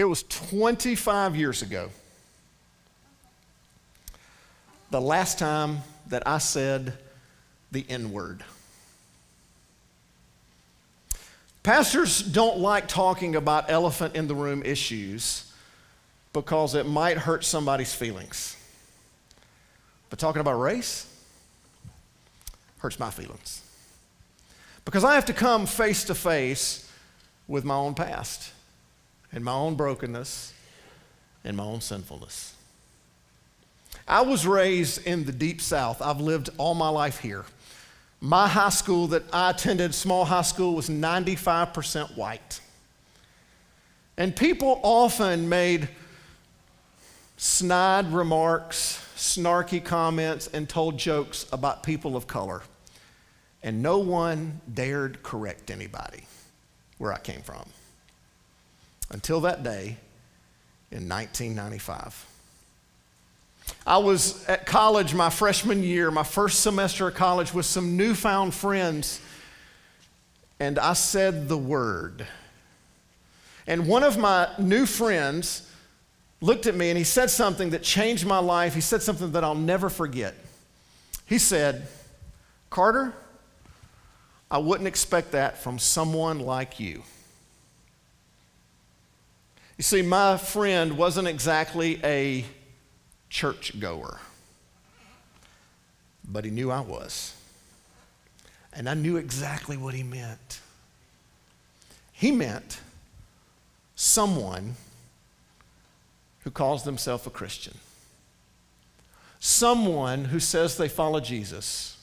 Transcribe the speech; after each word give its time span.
It 0.00 0.08
was 0.08 0.22
25 0.22 1.36
years 1.36 1.60
ago. 1.60 1.90
The 4.90 4.98
last 4.98 5.38
time 5.38 5.80
that 6.06 6.26
I 6.26 6.38
said 6.38 6.94
the 7.70 7.84
N 7.86 8.10
word. 8.10 8.42
Pastors 11.62 12.22
don't 12.22 12.60
like 12.60 12.88
talking 12.88 13.36
about 13.36 13.70
elephant 13.70 14.16
in 14.16 14.26
the 14.26 14.34
room 14.34 14.62
issues 14.64 15.52
because 16.32 16.74
it 16.74 16.86
might 16.86 17.18
hurt 17.18 17.44
somebody's 17.44 17.92
feelings. 17.92 18.56
But 20.08 20.18
talking 20.18 20.40
about 20.40 20.58
race 20.58 21.14
hurts 22.78 22.98
my 22.98 23.10
feelings. 23.10 23.60
Because 24.86 25.04
I 25.04 25.14
have 25.16 25.26
to 25.26 25.34
come 25.34 25.66
face 25.66 26.04
to 26.04 26.14
face 26.14 26.90
with 27.46 27.66
my 27.66 27.74
own 27.74 27.92
past 27.92 28.54
and 29.32 29.44
my 29.44 29.52
own 29.52 29.74
brokenness 29.74 30.52
and 31.44 31.56
my 31.56 31.64
own 31.64 31.80
sinfulness. 31.80 32.54
I 34.06 34.22
was 34.22 34.46
raised 34.46 35.06
in 35.06 35.24
the 35.24 35.32
deep 35.32 35.60
south. 35.60 36.02
I've 36.02 36.20
lived 36.20 36.50
all 36.58 36.74
my 36.74 36.88
life 36.88 37.20
here. 37.20 37.44
My 38.20 38.48
high 38.48 38.70
school 38.70 39.06
that 39.08 39.22
I 39.32 39.50
attended, 39.50 39.94
small 39.94 40.24
high 40.24 40.42
school, 40.42 40.74
was 40.74 40.88
95% 40.88 42.16
white. 42.16 42.60
And 44.16 44.34
people 44.36 44.80
often 44.82 45.48
made 45.48 45.88
snide 47.36 48.12
remarks, 48.12 49.02
snarky 49.16 49.82
comments, 49.82 50.48
and 50.48 50.68
told 50.68 50.98
jokes 50.98 51.46
about 51.52 51.82
people 51.82 52.16
of 52.16 52.26
color. 52.26 52.62
And 53.62 53.82
no 53.82 53.98
one 53.98 54.60
dared 54.72 55.22
correct 55.22 55.70
anybody 55.70 56.24
where 56.98 57.12
I 57.12 57.18
came 57.18 57.40
from 57.40 57.64
until 59.10 59.40
that 59.42 59.62
day 59.62 59.96
in 60.90 61.08
1995. 61.08 62.26
I 63.86 63.98
was 63.98 64.44
at 64.46 64.66
college 64.66 65.14
my 65.14 65.30
freshman 65.30 65.82
year, 65.82 66.10
my 66.10 66.22
first 66.22 66.60
semester 66.60 67.08
of 67.08 67.14
college, 67.14 67.54
with 67.54 67.66
some 67.66 67.96
newfound 67.96 68.54
friends, 68.54 69.20
and 70.58 70.78
I 70.78 70.94
said 70.94 71.48
the 71.48 71.58
word. 71.58 72.26
And 73.66 73.86
one 73.86 74.02
of 74.02 74.18
my 74.18 74.48
new 74.58 74.86
friends 74.86 75.70
looked 76.40 76.66
at 76.66 76.74
me 76.74 76.90
and 76.90 76.98
he 76.98 77.04
said 77.04 77.30
something 77.30 77.70
that 77.70 77.82
changed 77.82 78.26
my 78.26 78.38
life. 78.38 78.74
He 78.74 78.80
said 78.80 79.02
something 79.02 79.32
that 79.32 79.44
I'll 79.44 79.54
never 79.54 79.88
forget. 79.88 80.34
He 81.26 81.38
said, 81.38 81.86
Carter, 82.70 83.14
I 84.50 84.58
wouldn't 84.58 84.88
expect 84.88 85.32
that 85.32 85.58
from 85.58 85.78
someone 85.78 86.40
like 86.40 86.80
you. 86.80 87.02
You 89.80 89.82
see, 89.82 90.02
my 90.02 90.36
friend 90.36 90.98
wasn't 90.98 91.26
exactly 91.26 91.98
a 92.04 92.44
churchgoer, 93.30 94.20
but 96.22 96.44
he 96.44 96.50
knew 96.50 96.70
I 96.70 96.80
was. 96.80 97.34
And 98.74 98.90
I 98.90 98.92
knew 98.92 99.16
exactly 99.16 99.78
what 99.78 99.94
he 99.94 100.02
meant. 100.02 100.60
He 102.12 102.30
meant 102.30 102.82
someone 103.94 104.76
who 106.40 106.50
calls 106.50 106.82
themselves 106.82 107.26
a 107.26 107.30
Christian, 107.30 107.78
someone 109.38 110.26
who 110.26 110.40
says 110.40 110.76
they 110.76 110.90
follow 110.90 111.20
Jesus, 111.20 111.96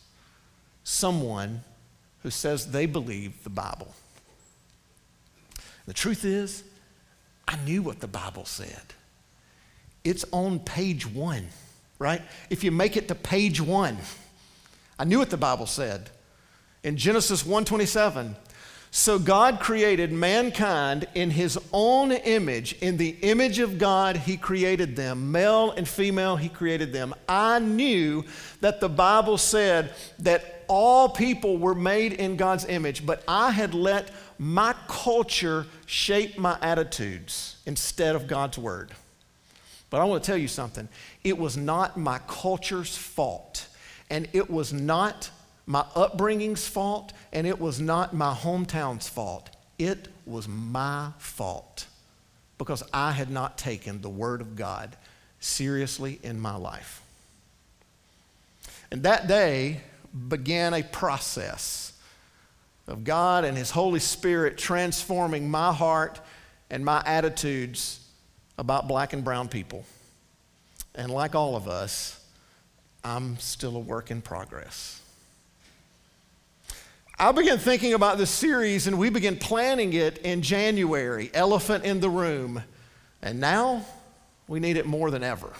someone 0.83 1.63
who 2.23 2.31
says 2.31 2.71
they 2.71 2.87
believe 2.87 3.43
the 3.43 3.51
Bible. 3.51 3.93
The 5.85 5.93
truth 5.93 6.25
is, 6.25 6.63
I 7.47 7.55
knew 7.57 7.81
what 7.81 7.99
the 7.99 8.07
Bible 8.07 8.45
said. 8.45 8.81
It's 10.03 10.25
on 10.31 10.59
page 10.59 11.05
one, 11.05 11.47
right? 11.99 12.21
If 12.49 12.63
you 12.63 12.71
make 12.71 12.97
it 12.97 13.07
to 13.07 13.15
page 13.15 13.61
one, 13.61 13.97
I 14.99 15.05
knew 15.05 15.19
what 15.19 15.29
the 15.29 15.37
Bible 15.37 15.65
said. 15.65 16.09
In 16.83 16.97
Genesis 16.97 17.43
1:27, 17.43 18.35
so 18.89 19.19
God 19.19 19.59
created 19.59 20.11
mankind 20.11 21.07
in 21.13 21.29
his 21.29 21.59
own 21.73 22.11
image. 22.11 22.73
In 22.81 22.97
the 22.97 23.15
image 23.21 23.59
of 23.59 23.77
God, 23.77 24.15
he 24.15 24.37
created 24.37 24.95
them. 24.95 25.31
Male 25.31 25.71
and 25.71 25.87
female, 25.87 26.37
he 26.37 26.49
created 26.49 26.93
them. 26.93 27.13
I 27.27 27.59
knew 27.59 28.23
that 28.61 28.79
the 28.79 28.89
Bible 28.89 29.37
said 29.37 29.93
that 30.19 30.63
all 30.67 31.09
people 31.09 31.57
were 31.57 31.75
made 31.75 32.13
in 32.13 32.37
God's 32.37 32.65
image, 32.65 33.05
but 33.05 33.23
I 33.27 33.51
had 33.51 33.73
let 33.73 34.09
my 34.39 34.75
culture 34.87 35.65
shape 35.85 36.37
my 36.37 36.57
attitudes 36.61 37.57
instead 37.65 38.15
of 38.15 38.27
God's 38.27 38.57
word. 38.57 38.91
But 39.89 40.01
I 40.01 40.03
want 40.03 40.23
to 40.23 40.27
tell 40.27 40.37
you 40.37 40.47
something. 40.47 40.87
It 41.23 41.37
was 41.37 41.55
not 41.55 41.97
my 41.97 42.19
culture's 42.27 42.95
fault, 42.97 43.67
and 44.09 44.27
it 44.33 44.49
was 44.49 44.73
not 44.73 45.29
my 45.65 45.85
upbringing's 45.95 46.67
fault, 46.67 47.13
and 47.31 47.47
it 47.47 47.59
was 47.59 47.79
not 47.79 48.13
my 48.13 48.33
hometown's 48.33 49.07
fault. 49.07 49.49
It 49.79 50.07
was 50.25 50.47
my 50.47 51.11
fault 51.19 51.87
because 52.57 52.83
I 52.93 53.11
had 53.11 53.29
not 53.29 53.57
taken 53.57 54.01
the 54.01 54.09
Word 54.09 54.41
of 54.41 54.55
God 54.55 54.95
seriously 55.39 56.19
in 56.23 56.39
my 56.39 56.55
life. 56.55 57.01
And 58.91 59.03
that 59.03 59.27
day 59.27 59.81
began 60.27 60.73
a 60.73 60.83
process 60.83 61.93
of 62.87 63.03
God 63.03 63.43
and 63.43 63.57
His 63.57 63.71
Holy 63.71 63.99
Spirit 63.99 64.57
transforming 64.57 65.49
my 65.49 65.73
heart 65.73 66.19
and 66.69 66.83
my 66.83 67.03
attitudes 67.05 67.99
about 68.57 68.87
black 68.87 69.13
and 69.13 69.23
brown 69.23 69.47
people. 69.47 69.85
And 70.95 71.11
like 71.11 71.35
all 71.35 71.55
of 71.55 71.67
us, 71.67 72.23
I'm 73.03 73.37
still 73.37 73.75
a 73.75 73.79
work 73.79 74.09
in 74.09 74.21
progress. 74.21 75.01
I 77.19 77.31
began 77.31 77.57
thinking 77.57 77.93
about 77.93 78.17
this 78.17 78.29
series 78.29 78.87
and 78.87 78.99
we 78.99 79.09
began 79.09 79.37
planning 79.37 79.93
it 79.93 80.19
in 80.19 80.41
January, 80.41 81.31
Elephant 81.33 81.83
in 81.83 81.99
the 81.99 82.09
Room. 82.09 82.63
And 83.21 83.39
now 83.39 83.85
we 84.47 84.59
need 84.59 84.77
it 84.77 84.85
more 84.85 85.09
than 85.09 85.23
ever 85.23 85.51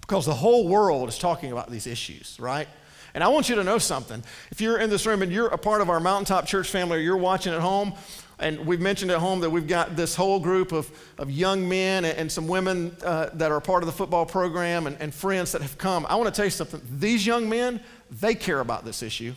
because 0.00 0.24
the 0.26 0.34
whole 0.34 0.68
world 0.68 1.08
is 1.08 1.18
talking 1.18 1.52
about 1.52 1.70
these 1.70 1.86
issues, 1.86 2.36
right? 2.38 2.68
And 3.14 3.22
I 3.22 3.28
want 3.28 3.48
you 3.48 3.56
to 3.56 3.64
know 3.64 3.78
something. 3.78 4.22
If 4.50 4.60
you're 4.60 4.78
in 4.78 4.90
this 4.90 5.06
room 5.06 5.22
and 5.22 5.30
you're 5.30 5.48
a 5.48 5.58
part 5.58 5.80
of 5.80 5.90
our 5.90 6.00
Mountaintop 6.00 6.46
Church 6.46 6.68
family 6.68 6.98
or 6.98 7.00
you're 7.00 7.16
watching 7.16 7.52
at 7.52 7.60
home, 7.60 7.94
and 8.38 8.66
we've 8.66 8.80
mentioned 8.80 9.10
at 9.10 9.18
home 9.18 9.40
that 9.40 9.50
we've 9.50 9.68
got 9.68 9.94
this 9.94 10.16
whole 10.16 10.40
group 10.40 10.72
of, 10.72 10.90
of 11.18 11.30
young 11.30 11.68
men 11.68 12.04
and, 12.04 12.18
and 12.18 12.32
some 12.32 12.48
women 12.48 12.96
uh, 13.04 13.30
that 13.34 13.52
are 13.52 13.60
part 13.60 13.82
of 13.82 13.86
the 13.86 13.92
football 13.92 14.26
program 14.26 14.86
and, 14.86 14.96
and 15.00 15.14
friends 15.14 15.52
that 15.52 15.62
have 15.62 15.78
come. 15.78 16.06
I 16.08 16.16
want 16.16 16.26
to 16.26 16.36
tell 16.36 16.46
you 16.46 16.50
something. 16.50 16.80
These 16.98 17.26
young 17.26 17.48
men, 17.48 17.80
they 18.10 18.34
care 18.34 18.60
about 18.60 18.84
this 18.84 19.02
issue 19.02 19.34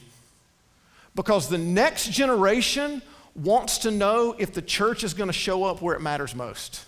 because 1.14 1.50
the 1.50 1.58
next 1.58 2.12
generation 2.12 3.02
wants 3.36 3.80
to 3.80 3.92
know 3.92 4.36
if 4.38 4.54
the 4.54 4.62
church 4.62 5.04
is 5.04 5.14
going 5.14 5.28
to 5.28 5.34
show 5.34 5.64
up 5.64 5.82
where 5.82 5.96
it 5.96 6.02
matters 6.02 6.34
most. 6.34 6.86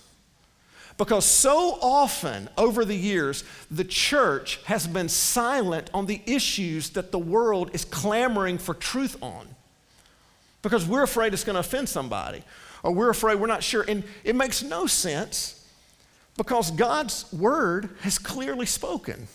Because 0.98 1.26
so 1.26 1.78
often 1.80 2.50
over 2.58 2.84
the 2.84 2.96
years, 2.96 3.44
the 3.70 3.84
church 3.84 4.60
has 4.66 4.88
been 4.88 5.10
silent 5.10 5.92
on 5.94 6.08
the 6.08 6.22
issues 6.26 6.90
that 6.92 7.12
the 7.12 7.20
world 7.20 7.70
is 7.74 7.86
clamoring 7.86 8.58
for 8.58 8.74
truth 8.74 9.16
on. 9.22 9.48
Because 10.64 10.88
we're 10.88 11.04
afraid 11.04 11.34
it's 11.34 11.44
going 11.44 11.54
to 11.54 11.60
offend 11.60 11.88
somebody, 11.88 12.44
or 12.82 12.92
we're 12.92 13.12
afraid 13.12 13.36
we're 13.36 13.48
not 13.48 13.64
sure. 13.64 13.86
And 13.88 14.04
it 14.24 14.36
makes 14.36 14.64
no 14.64 14.88
sense 14.88 15.68
because 16.36 16.72
God's 16.72 17.32
word 17.32 17.90
has 18.02 18.18
clearly 18.18 18.66
spoken. 18.66 19.28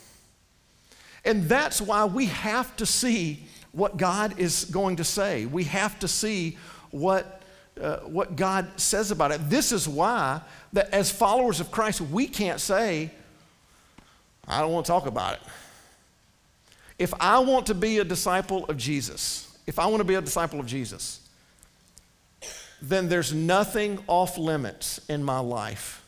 And 1.25 1.45
that's 1.45 1.81
why 1.81 2.05
we 2.05 2.27
have 2.27 2.77
to 2.77 2.87
see 2.87 3.45
what 3.73 3.97
God 3.97 4.39
is 4.39 4.65
going 4.67 4.97
to 4.97 5.05
say. 5.05 5.47
We 5.47 5.65
have 5.65 5.99
to 6.01 6.09
see 6.09 6.59
what, 6.91 7.42
uh, 7.81 7.99
what 7.99 8.37
God 8.37 8.69
says 8.81 9.11
about 9.11 9.33
it. 9.33 9.49
This 9.49 9.73
is 9.73 9.89
why 9.89 10.41
that 10.73 10.91
as 10.91 11.11
followers 11.11 11.61
of 11.61 11.71
Christ, 11.71 12.01
we 12.01 12.27
can't 12.27 12.61
say, 12.61 13.11
I 14.47 14.61
don't 14.61 14.73
want 14.73 14.87
to 14.87 14.93
talk 14.93 15.07
about 15.07 15.35
it. 15.35 15.41
If 16.99 17.15
I 17.19 17.39
want 17.39 17.67
to 17.67 17.75
be 17.75 17.99
a 17.99 18.05
disciple 18.05 18.65
of 18.67 18.77
Jesus, 18.77 19.57
if 19.67 19.79
I 19.79 19.87
want 19.87 19.99
to 20.01 20.05
be 20.05 20.15
a 20.15 20.21
disciple 20.21 20.61
of 20.61 20.67
Jesus, 20.67 21.21
then 22.81 23.09
there's 23.09 23.33
nothing 23.33 23.99
off 24.07 24.37
limits 24.37 25.01
in 25.09 25.23
my 25.23 25.39
life 25.39 26.05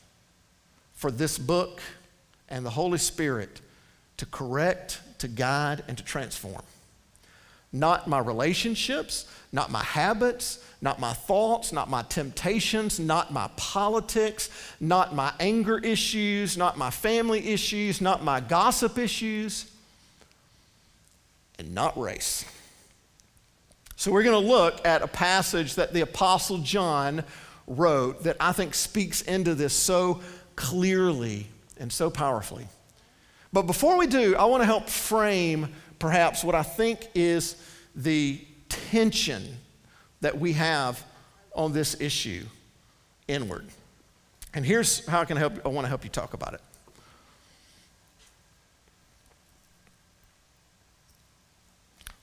for 0.93 1.11
this 1.11 1.39
book 1.39 1.81
and 2.49 2.67
the 2.67 2.71
Holy 2.71 2.99
Spirit 2.99 3.61
to 4.17 4.27
correct, 4.27 5.01
to 5.19 5.29
guide, 5.29 5.83
and 5.89 5.97
to 5.97 6.05
transform 6.05 6.63
not 7.75 8.07
my 8.07 8.21
relationships, 8.21 9.27
not 9.53 9.71
my 9.71 9.83
habits, 9.83 10.65
not 10.81 11.01
my 11.01 11.13
thoughts, 11.13 11.73
not 11.73 11.91
my 11.91 12.03
temptations, 12.03 13.01
not 13.01 13.33
my 13.33 13.51
politics, 13.57 14.49
not 14.81 15.15
my 15.15 15.33
anger 15.41 15.79
issues, 15.79 16.57
not 16.57 16.79
my 16.79 16.91
family 16.91 17.49
issues, 17.49 18.01
not 18.01 18.23
my 18.23 18.39
gossip 18.39 18.97
issues, 18.97 19.71
and 21.59 21.75
not 21.75 21.99
race. 21.99 22.45
So, 23.97 24.13
we're 24.13 24.23
going 24.23 24.41
to 24.41 24.49
look 24.49 24.87
at 24.87 25.03
a 25.03 25.09
passage 25.09 25.75
that 25.75 25.93
the 25.93 26.03
Apostle 26.03 26.59
John 26.59 27.25
wrote 27.67 28.25
that 28.25 28.37
I 28.39 28.53
think 28.53 28.75
speaks 28.75 29.23
into 29.23 29.55
this 29.55 29.73
so 29.73 30.21
clearly 30.55 31.49
and 31.79 31.93
so 31.93 32.11
powerfully. 32.11 32.67
But 33.53 33.63
before 33.63 33.97
we 33.97 34.09
do, 34.09 34.35
I 34.37 34.45
want 34.47 34.63
to 34.63 34.67
help 34.67 34.89
frame 34.89 35.73
perhaps 35.99 36.45
what 36.45 36.55
I 36.55 36.63
think 36.63 37.09
is 37.15 37.57
the 37.95 38.41
tension 38.69 39.57
that 40.21 40.39
we 40.39 40.53
have 40.55 41.05
on 41.55 41.73
this 41.73 42.01
issue 42.01 42.45
inward. 43.29 43.67
And 44.55 44.65
here's 44.65 45.07
how 45.07 45.21
I 45.21 45.25
can 45.25 45.37
help 45.37 45.65
I 45.65 45.69
want 45.69 45.85
to 45.85 45.89
help 45.89 46.05
you 46.05 46.11
talk 46.11 46.35
about 46.35 46.55
it. 46.55 46.61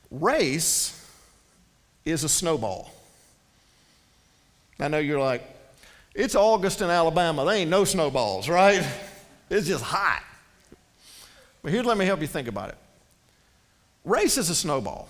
Race 0.09 0.97
is 2.03 2.23
a 2.23 2.29
snowball. 2.29 2.91
I 4.79 4.87
know 4.87 4.97
you're 4.97 5.19
like, 5.19 5.43
it's 6.13 6.35
August 6.35 6.81
in 6.81 6.89
Alabama. 6.89 7.45
There 7.45 7.55
ain't 7.55 7.69
no 7.69 7.85
snowballs, 7.85 8.49
right? 8.49 8.85
It's 9.53 9.67
just 9.67 9.83
hot. 9.83 10.23
But 11.61 11.73
here, 11.73 11.83
let 11.83 11.97
me 11.97 12.05
help 12.05 12.21
you 12.21 12.27
think 12.27 12.47
about 12.47 12.69
it. 12.69 12.77
Race 14.03 14.37
is 14.37 14.49
a 14.49 14.55
snowball. 14.55 15.07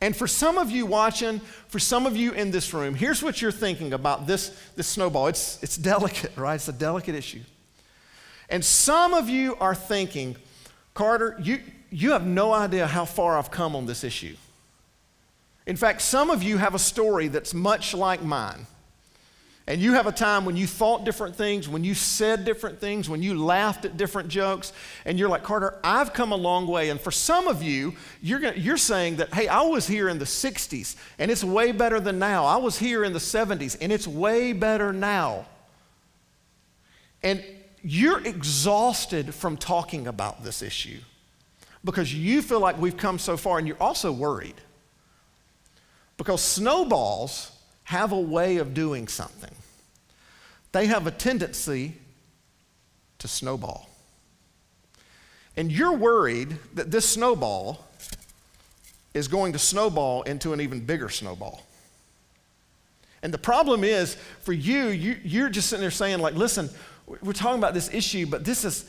And 0.00 0.14
for 0.14 0.26
some 0.26 0.58
of 0.58 0.70
you 0.70 0.84
watching, 0.84 1.40
for 1.68 1.78
some 1.78 2.04
of 2.06 2.16
you 2.16 2.32
in 2.32 2.50
this 2.50 2.74
room, 2.74 2.94
here's 2.94 3.22
what 3.22 3.40
you're 3.40 3.52
thinking 3.52 3.92
about 3.92 4.26
this, 4.26 4.50
this 4.76 4.86
snowball. 4.86 5.28
It's, 5.28 5.62
it's 5.62 5.76
delicate, 5.76 6.36
right? 6.36 6.56
It's 6.56 6.68
a 6.68 6.72
delicate 6.72 7.14
issue. 7.14 7.40
And 8.50 8.64
some 8.64 9.14
of 9.14 9.28
you 9.28 9.56
are 9.56 9.74
thinking, 9.74 10.36
Carter, 10.92 11.36
you, 11.40 11.60
you 11.90 12.10
have 12.10 12.26
no 12.26 12.52
idea 12.52 12.86
how 12.86 13.04
far 13.04 13.38
I've 13.38 13.50
come 13.50 13.74
on 13.74 13.86
this 13.86 14.04
issue. 14.04 14.36
In 15.66 15.76
fact, 15.76 16.02
some 16.02 16.28
of 16.28 16.42
you 16.42 16.58
have 16.58 16.74
a 16.74 16.78
story 16.78 17.28
that's 17.28 17.54
much 17.54 17.94
like 17.94 18.22
mine. 18.22 18.66
And 19.66 19.80
you 19.80 19.94
have 19.94 20.06
a 20.06 20.12
time 20.12 20.44
when 20.44 20.58
you 20.58 20.66
thought 20.66 21.04
different 21.04 21.36
things, 21.36 21.70
when 21.70 21.84
you 21.84 21.94
said 21.94 22.44
different 22.44 22.80
things, 22.80 23.08
when 23.08 23.22
you 23.22 23.42
laughed 23.42 23.86
at 23.86 23.96
different 23.96 24.28
jokes, 24.28 24.74
and 25.06 25.18
you're 25.18 25.30
like, 25.30 25.42
Carter, 25.42 25.78
I've 25.82 26.12
come 26.12 26.32
a 26.32 26.36
long 26.36 26.66
way. 26.66 26.90
And 26.90 27.00
for 27.00 27.10
some 27.10 27.48
of 27.48 27.62
you, 27.62 27.94
you're, 28.20 28.40
gonna, 28.40 28.56
you're 28.56 28.76
saying 28.76 29.16
that, 29.16 29.32
hey, 29.32 29.48
I 29.48 29.62
was 29.62 29.86
here 29.86 30.10
in 30.10 30.18
the 30.18 30.26
60s, 30.26 30.96
and 31.18 31.30
it's 31.30 31.42
way 31.42 31.72
better 31.72 31.98
than 31.98 32.18
now. 32.18 32.44
I 32.44 32.56
was 32.56 32.78
here 32.78 33.04
in 33.04 33.14
the 33.14 33.18
70s, 33.18 33.78
and 33.80 33.90
it's 33.90 34.06
way 34.06 34.52
better 34.52 34.92
now. 34.92 35.46
And 37.22 37.42
you're 37.82 38.20
exhausted 38.20 39.34
from 39.34 39.56
talking 39.56 40.06
about 40.06 40.44
this 40.44 40.60
issue 40.60 40.98
because 41.84 42.14
you 42.14 42.42
feel 42.42 42.60
like 42.60 42.78
we've 42.78 42.98
come 42.98 43.18
so 43.18 43.38
far, 43.38 43.56
and 43.56 43.66
you're 43.66 43.82
also 43.82 44.12
worried. 44.12 44.56
Because 46.18 46.42
snowballs 46.42 47.50
have 47.84 48.12
a 48.12 48.20
way 48.20 48.56
of 48.56 48.74
doing 48.74 49.08
something. 49.08 49.54
They 50.72 50.86
have 50.86 51.06
a 51.06 51.10
tendency 51.10 51.94
to 53.18 53.28
snowball. 53.28 53.88
And 55.56 55.70
you're 55.70 55.92
worried 55.92 56.58
that 56.74 56.90
this 56.90 57.08
snowball 57.08 57.86
is 59.12 59.28
going 59.28 59.52
to 59.52 59.58
snowball 59.58 60.22
into 60.22 60.52
an 60.52 60.60
even 60.60 60.80
bigger 60.80 61.08
snowball. 61.08 61.62
And 63.22 63.32
the 63.32 63.38
problem 63.38 63.84
is, 63.84 64.16
for 64.42 64.52
you, 64.52 64.88
you 64.88 65.16
you're 65.22 65.48
just 65.48 65.70
sitting 65.70 65.80
there 65.80 65.90
saying, 65.90 66.18
like, 66.18 66.34
listen, 66.34 66.68
we're 67.06 67.32
talking 67.32 67.58
about 67.58 67.72
this 67.72 67.92
issue, 67.94 68.26
but 68.26 68.44
this 68.44 68.64
is, 68.64 68.84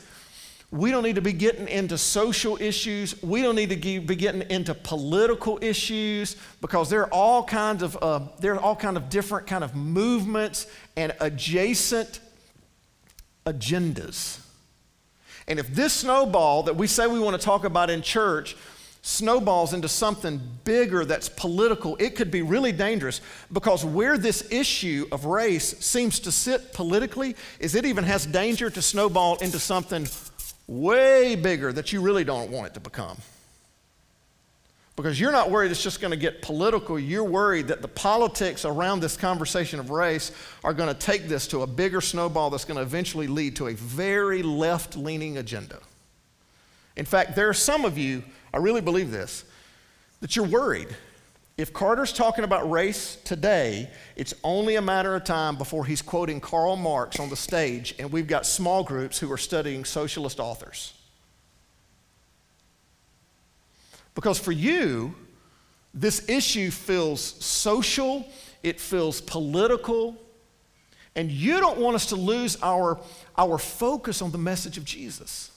we 0.76 0.90
don't 0.90 1.02
need 1.02 1.14
to 1.14 1.22
be 1.22 1.32
getting 1.32 1.68
into 1.68 1.96
social 1.96 2.60
issues. 2.60 3.20
We 3.22 3.42
don't 3.42 3.56
need 3.56 3.70
to 3.70 4.00
be 4.00 4.16
getting 4.16 4.42
into 4.50 4.74
political 4.74 5.58
issues 5.62 6.36
because 6.60 6.90
there 6.90 7.02
are 7.02 7.12
all 7.12 7.42
kinds 7.44 7.82
of 7.82 7.96
uh, 8.02 8.20
there 8.40 8.54
are 8.54 8.60
all 8.60 8.76
kind 8.76 8.96
of 8.96 9.08
different 9.08 9.46
kind 9.46 9.64
of 9.64 9.74
movements 9.74 10.66
and 10.96 11.14
adjacent 11.20 12.20
agendas. 13.46 14.40
And 15.48 15.58
if 15.58 15.68
this 15.68 15.92
snowball 15.92 16.64
that 16.64 16.76
we 16.76 16.86
say 16.86 17.06
we 17.06 17.20
want 17.20 17.40
to 17.40 17.44
talk 17.44 17.64
about 17.64 17.88
in 17.88 18.02
church 18.02 18.56
snowballs 19.02 19.72
into 19.72 19.88
something 19.88 20.40
bigger 20.64 21.04
that's 21.04 21.28
political, 21.28 21.96
it 22.00 22.16
could 22.16 22.28
be 22.28 22.42
really 22.42 22.72
dangerous 22.72 23.20
because 23.52 23.84
where 23.84 24.18
this 24.18 24.50
issue 24.50 25.06
of 25.12 25.24
race 25.24 25.78
seems 25.78 26.18
to 26.18 26.32
sit 26.32 26.72
politically 26.72 27.36
is 27.60 27.76
it 27.76 27.86
even 27.86 28.02
has 28.02 28.26
danger 28.26 28.68
to 28.68 28.82
snowball 28.82 29.36
into 29.36 29.60
something 29.60 30.08
way 30.66 31.36
bigger 31.36 31.72
that 31.72 31.92
you 31.92 32.00
really 32.00 32.24
don't 32.24 32.50
want 32.50 32.68
it 32.68 32.74
to 32.74 32.80
become. 32.80 33.18
Because 34.96 35.20
you're 35.20 35.32
not 35.32 35.50
worried 35.50 35.70
it's 35.70 35.82
just 35.82 36.00
going 36.00 36.10
to 36.10 36.16
get 36.16 36.40
political. 36.40 36.98
You're 36.98 37.22
worried 37.22 37.68
that 37.68 37.82
the 37.82 37.88
politics 37.88 38.64
around 38.64 39.00
this 39.00 39.14
conversation 39.14 39.78
of 39.78 39.90
race 39.90 40.32
are 40.64 40.72
going 40.72 40.88
to 40.88 40.98
take 40.98 41.28
this 41.28 41.46
to 41.48 41.62
a 41.62 41.66
bigger 41.66 42.00
snowball 42.00 42.48
that's 42.48 42.64
going 42.64 42.78
to 42.78 42.82
eventually 42.82 43.26
lead 43.26 43.56
to 43.56 43.66
a 43.66 43.74
very 43.74 44.42
left 44.42 44.96
leaning 44.96 45.36
agenda. 45.36 45.78
In 46.96 47.04
fact, 47.04 47.36
there 47.36 47.48
are 47.48 47.54
some 47.54 47.84
of 47.84 47.98
you, 47.98 48.24
I 48.54 48.56
really 48.56 48.80
believe 48.80 49.10
this, 49.10 49.44
that 50.20 50.34
you're 50.34 50.46
worried 50.46 50.88
if 51.56 51.72
Carter's 51.72 52.12
talking 52.12 52.44
about 52.44 52.70
race 52.70 53.16
today, 53.24 53.88
it's 54.14 54.34
only 54.44 54.76
a 54.76 54.82
matter 54.82 55.14
of 55.14 55.24
time 55.24 55.56
before 55.56 55.86
he's 55.86 56.02
quoting 56.02 56.38
Karl 56.38 56.76
Marx 56.76 57.18
on 57.18 57.30
the 57.30 57.36
stage, 57.36 57.94
and 57.98 58.12
we've 58.12 58.26
got 58.26 58.44
small 58.44 58.84
groups 58.84 59.18
who 59.18 59.32
are 59.32 59.38
studying 59.38 59.84
socialist 59.86 60.38
authors. 60.38 60.92
Because 64.14 64.38
for 64.38 64.52
you, 64.52 65.14
this 65.94 66.28
issue 66.28 66.70
feels 66.70 67.22
social, 67.22 68.28
it 68.62 68.78
feels 68.78 69.22
political, 69.22 70.14
and 71.14 71.30
you 71.30 71.58
don't 71.58 71.78
want 71.78 71.94
us 71.94 72.06
to 72.06 72.16
lose 72.16 72.58
our, 72.62 73.00
our 73.38 73.56
focus 73.56 74.20
on 74.20 74.30
the 74.30 74.38
message 74.38 74.76
of 74.76 74.84
Jesus. 74.84 75.50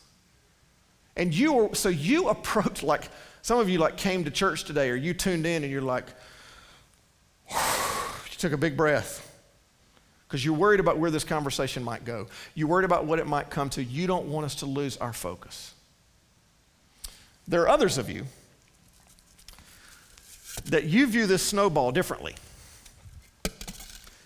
And 1.19 1.35
you 1.35 1.53
were, 1.53 1.75
so 1.75 1.89
you 1.89 2.29
approach 2.35 2.81
like 2.81 3.09
some 3.43 3.59
of 3.59 3.69
you 3.69 3.77
like 3.77 3.97
came 3.97 4.23
to 4.23 4.31
church 4.31 4.63
today 4.63 4.89
or 4.89 4.95
you 4.95 5.13
tuned 5.13 5.45
in 5.45 5.63
and 5.63 5.71
you're 5.71 5.81
like, 5.81 6.05
you 7.51 8.37
took 8.37 8.53
a 8.53 8.57
big 8.57 8.75
breath 8.75 9.25
because 10.27 10.43
you're 10.43 10.55
worried 10.55 10.79
about 10.79 10.97
where 10.97 11.11
this 11.11 11.23
conversation 11.23 11.83
might 11.83 12.05
go. 12.05 12.27
You're 12.55 12.67
worried 12.67 12.85
about 12.85 13.05
what 13.05 13.19
it 13.19 13.27
might 13.27 13.49
come 13.49 13.69
to. 13.71 13.83
You 13.83 14.07
don't 14.07 14.27
want 14.27 14.45
us 14.45 14.55
to 14.55 14.65
lose 14.65 14.97
our 14.97 15.13
focus. 15.13 15.73
There 17.47 17.61
are 17.63 17.69
others 17.69 17.97
of 17.97 18.09
you 18.09 18.25
that 20.65 20.83
you 20.85 21.07
view 21.07 21.25
this 21.25 21.41
snowball 21.41 21.91
differently. 21.91 22.35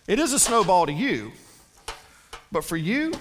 It 0.08 0.20
is 0.20 0.34
a 0.34 0.40
snowball 0.40 0.86
to 0.86 0.92
you, 0.92 1.32
but 2.52 2.66
for 2.66 2.76
you, 2.76 3.14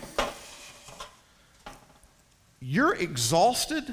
you're 2.62 2.94
exhausted 2.94 3.92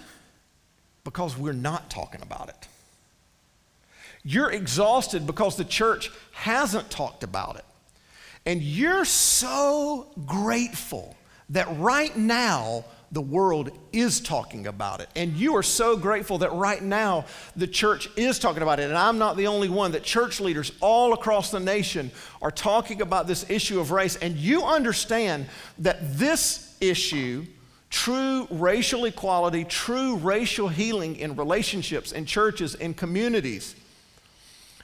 because 1.04 1.36
we're 1.36 1.54
not 1.54 1.90
talking 1.90 2.22
about 2.22 2.50
it. 2.50 2.68
You're 4.24 4.52
exhausted 4.52 5.26
because 5.26 5.56
the 5.56 5.66
church 5.66 6.12
hasn't 6.34 6.90
talked 6.92 7.24
about 7.24 7.56
it. 7.56 7.66
And 8.46 8.62
you're 8.62 9.06
so 9.06 10.08
grateful 10.26 11.16
that 11.50 11.68
right 11.78 12.16
now 12.16 12.86
the 13.12 13.22
world 13.22 13.72
is 13.92 14.20
talking 14.20 14.68
about 14.68 15.00
it. 15.00 15.10
And 15.16 15.34
you 15.34 15.56
are 15.56 15.64
so 15.64 15.98
grateful 15.98 16.38
that 16.40 16.54
right 16.54 16.82
now 16.82 17.26
the 17.56 17.66
church 17.66 18.08
is 18.16 18.38
talking 18.38 18.62
about 18.62 18.80
it. 18.80 18.84
And 18.84 18.98
I'm 18.98 19.18
not 19.18 19.36
the 19.36 19.48
only 19.48 19.68
one, 19.68 19.94
that 19.94 20.04
church 20.04 20.40
leaders 20.40 20.72
all 20.80 21.14
across 21.14 21.50
the 21.50 21.60
nation 21.60 22.12
are 22.40 22.52
talking 22.52 23.02
about 23.02 23.26
this 23.26 23.50
issue 23.50 23.80
of 23.80 23.90
race. 23.90 24.16
And 24.18 24.36
you 24.36 24.64
understand 24.64 25.48
that 25.80 26.18
this 26.20 26.78
issue 26.80 27.48
true 27.90 28.48
racial 28.52 29.06
equality, 29.06 29.64
true 29.64 30.16
racial 30.18 30.68
healing 30.68 31.16
in 31.16 31.36
relationships, 31.36 32.12
in 32.12 32.26
churches, 32.26 32.76
in 32.76 32.94
communities, 32.94 33.76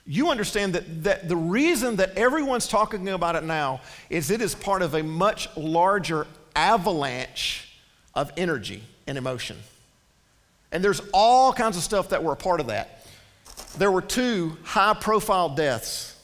you 0.07 0.29
understand 0.29 0.73
that, 0.73 1.03
that 1.03 1.27
the 1.27 1.35
reason 1.35 1.95
that 1.95 2.15
everyone's 2.17 2.67
talking 2.67 3.07
about 3.09 3.35
it 3.35 3.43
now 3.43 3.81
is 4.09 4.29
it 4.29 4.41
is 4.41 4.53
part 4.53 4.81
of 4.81 4.93
a 4.93 5.01
much 5.01 5.49
larger 5.57 6.27
avalanche 6.55 7.75
of 8.13 8.31
energy 8.37 8.83
and 9.07 9.17
emotion. 9.17 9.57
And 10.71 10.83
there's 10.83 11.01
all 11.11 11.53
kinds 11.53 11.75
of 11.77 11.83
stuff 11.83 12.09
that 12.09 12.23
were 12.23 12.33
a 12.33 12.37
part 12.37 12.59
of 12.59 12.67
that. 12.67 13.07
There 13.77 13.91
were 13.91 14.01
two 14.01 14.57
high 14.63 14.93
profile 14.93 15.49
deaths 15.49 16.15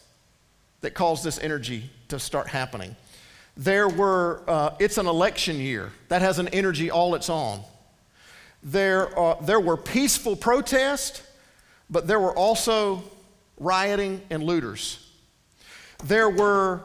that 0.82 0.94
caused 0.94 1.24
this 1.24 1.40
energy 1.40 1.90
to 2.10 2.20
start 2.20 2.48
happening. 2.48 2.96
There 3.62 3.88
were, 3.88 4.41
uh, 4.48 4.72
it's 4.80 4.98
an 4.98 5.06
election 5.06 5.58
year. 5.58 5.91
That 6.08 6.24
has 6.24 6.39
an 6.39 6.48
energy 6.48 6.89
all 6.89 7.13
its 7.13 7.30
own. 7.30 7.62
There, 8.63 9.18
uh, 9.20 9.36
there 9.36 9.60
were 9.60 9.77
peaceful 9.77 10.36
protests, 10.36 11.22
but 11.88 12.08
there 12.08 12.20
were 12.20 12.36
also 12.36 13.03
rioting 13.60 14.24
and 14.32 14.41
looters. 14.41 15.08
There 16.03 16.27
were 16.27 16.82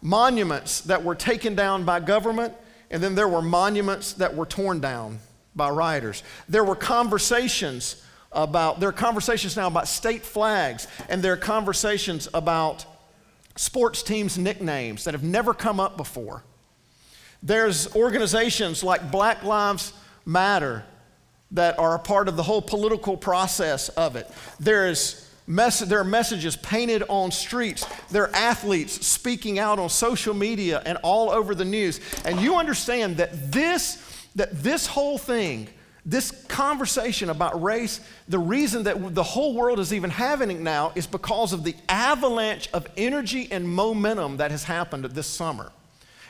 monuments 0.00 0.80
that 0.80 1.04
were 1.04 1.14
taken 1.14 1.54
down 1.54 1.84
by 1.84 2.00
government, 2.00 2.52
and 2.90 3.00
then 3.00 3.14
there 3.14 3.28
were 3.28 3.42
monuments 3.42 4.14
that 4.14 4.34
were 4.34 4.46
torn 4.46 4.80
down 4.80 5.20
by 5.54 5.70
rioters. 5.70 6.24
There 6.48 6.64
were 6.64 6.74
conversations 6.74 8.04
about, 8.32 8.80
there 8.80 8.88
are 8.88 8.92
conversations 8.92 9.56
now 9.56 9.68
about 9.68 9.86
state 9.86 10.24
flags, 10.24 10.88
and 11.08 11.22
there 11.22 11.34
are 11.34 11.36
conversations 11.36 12.28
about 12.34 12.86
sports 13.56 14.02
teams' 14.02 14.38
nicknames 14.38 15.04
that 15.04 15.14
have 15.14 15.22
never 15.22 15.54
come 15.54 15.80
up 15.80 15.96
before. 15.96 16.42
There's 17.42 17.94
organizations 17.96 18.84
like 18.84 19.10
Black 19.10 19.42
Lives 19.42 19.92
Matter 20.24 20.84
that 21.50 21.78
are 21.78 21.94
a 21.94 21.98
part 21.98 22.28
of 22.28 22.36
the 22.36 22.42
whole 22.42 22.62
political 22.62 23.16
process 23.16 23.88
of 23.90 24.16
it. 24.16 24.30
There, 24.58 24.86
is 24.88 25.28
mess- 25.46 25.80
there 25.80 25.98
are 26.00 26.04
messages 26.04 26.56
painted 26.56 27.02
on 27.08 27.30
streets. 27.30 27.84
There 28.10 28.24
are 28.24 28.34
athletes 28.34 29.06
speaking 29.06 29.58
out 29.58 29.78
on 29.78 29.90
social 29.90 30.34
media 30.34 30.82
and 30.86 30.98
all 31.02 31.30
over 31.30 31.54
the 31.54 31.64
news. 31.64 32.00
And 32.24 32.40
you 32.40 32.56
understand 32.56 33.18
that 33.18 33.52
this, 33.52 34.02
that 34.36 34.62
this 34.62 34.86
whole 34.86 35.18
thing, 35.18 35.68
this 36.04 36.30
conversation 36.48 37.30
about 37.30 37.62
race, 37.62 38.00
the 38.28 38.38
reason 38.38 38.84
that 38.84 39.14
the 39.14 39.22
whole 39.22 39.54
world 39.54 39.78
is 39.78 39.92
even 39.92 40.10
having 40.10 40.50
it 40.50 40.60
now 40.60 40.92
is 40.94 41.06
because 41.06 41.52
of 41.52 41.62
the 41.62 41.76
avalanche 41.88 42.68
of 42.72 42.88
energy 42.96 43.48
and 43.52 43.68
momentum 43.68 44.38
that 44.38 44.50
has 44.50 44.64
happened 44.64 45.04
this 45.04 45.28
summer. 45.28 45.70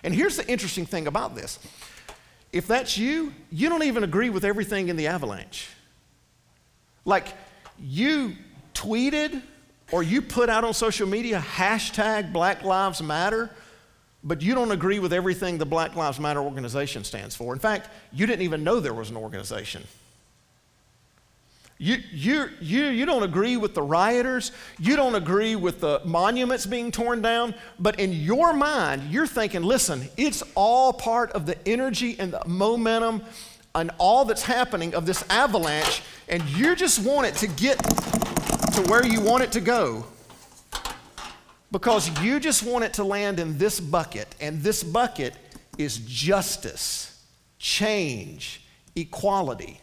And 0.02 0.14
here's 0.14 0.37
the 0.37 0.47
interesting 0.47 0.85
thing 0.85 1.07
about 1.07 1.35
this 1.35 1.59
if 2.52 2.67
that's 2.67 2.99
you, 2.99 3.33
you 3.50 3.71
don't 3.71 3.83
even 3.83 4.05
agree 4.05 4.29
with 4.29 4.45
everything 4.45 4.88
in 4.88 4.97
the 4.97 5.07
avalanche. 5.07 5.71
Like 7.07 7.29
you 7.81 8.35
tweeted 8.75 9.43
or 9.91 10.02
you 10.02 10.21
put 10.21 10.50
out 10.50 10.64
on 10.64 10.75
social 10.75 11.09
media 11.09 11.43
hashtag 11.55 12.33
Black 12.33 12.62
Lives 12.62 13.02
Matter, 13.02 13.50
but 14.25 14.43
you 14.43 14.55
don't 14.55 14.71
agree 14.71 14.99
with 14.99 15.12
everything 15.12 15.59
the 15.59 15.67
Black 15.67 15.97
Lives 15.97 16.21
Matter 16.21 16.41
organization 16.41 17.05
stands 17.05 17.35
for. 17.35 17.52
In 17.52 17.59
fact, 17.59 17.88
you 18.12 18.26
didn't 18.26 18.43
even 18.43 18.62
know 18.62 18.81
there 18.81 18.95
was 18.95 19.11
an 19.11 19.17
organization. 19.17 19.83
You, 21.79 21.97
you, 22.12 22.49
you, 22.61 22.85
you 22.85 23.07
don't 23.07 23.25
agree 23.25 23.57
with 23.57 23.75
the 23.75 23.83
rioters. 23.83 24.52
You 24.79 24.95
don't 24.95 25.17
agree 25.17 25.57
with 25.57 25.81
the 25.81 26.00
monuments 26.05 26.64
being 26.64 26.93
torn 26.93 27.23
down. 27.23 27.57
But 27.81 27.99
in 27.99 28.12
your 28.12 28.52
mind, 28.52 29.11
you're 29.11 29.26
thinking, 29.26 29.64
listen, 29.64 30.09
it's 30.17 30.45
all 30.55 30.93
part 30.93 31.33
of 31.33 31.45
the 31.45 31.57
energy 31.67 32.14
and 32.21 32.33
the 32.33 32.43
momentum 32.47 33.23
and 33.75 33.91
all 33.99 34.25
that's 34.25 34.45
happening 34.45 34.95
of 34.95 35.07
this 35.07 35.25
avalanche. 35.29 36.02
And 36.29 36.45
you 36.50 36.76
just 36.76 37.05
want 37.05 37.26
it 37.26 37.35
to 37.37 37.49
get 37.49 37.79
to 37.83 38.83
where 38.87 39.05
you 39.05 39.21
want 39.21 39.43
it 39.43 39.50
to 39.52 39.61
go 39.61 40.07
because 41.73 42.23
you 42.23 42.38
just 42.38 42.62
want 42.62 42.85
it 42.85 42.93
to 42.95 43.05
land 43.05 43.41
in 43.41 43.59
this 43.59 43.81
bucket. 43.81 44.33
And 44.41 44.62
this 44.62 44.85
bucket 44.85 45.35
is 45.79 45.99
justice, 45.99 47.25
change, 47.59 48.62
equality. 48.95 49.81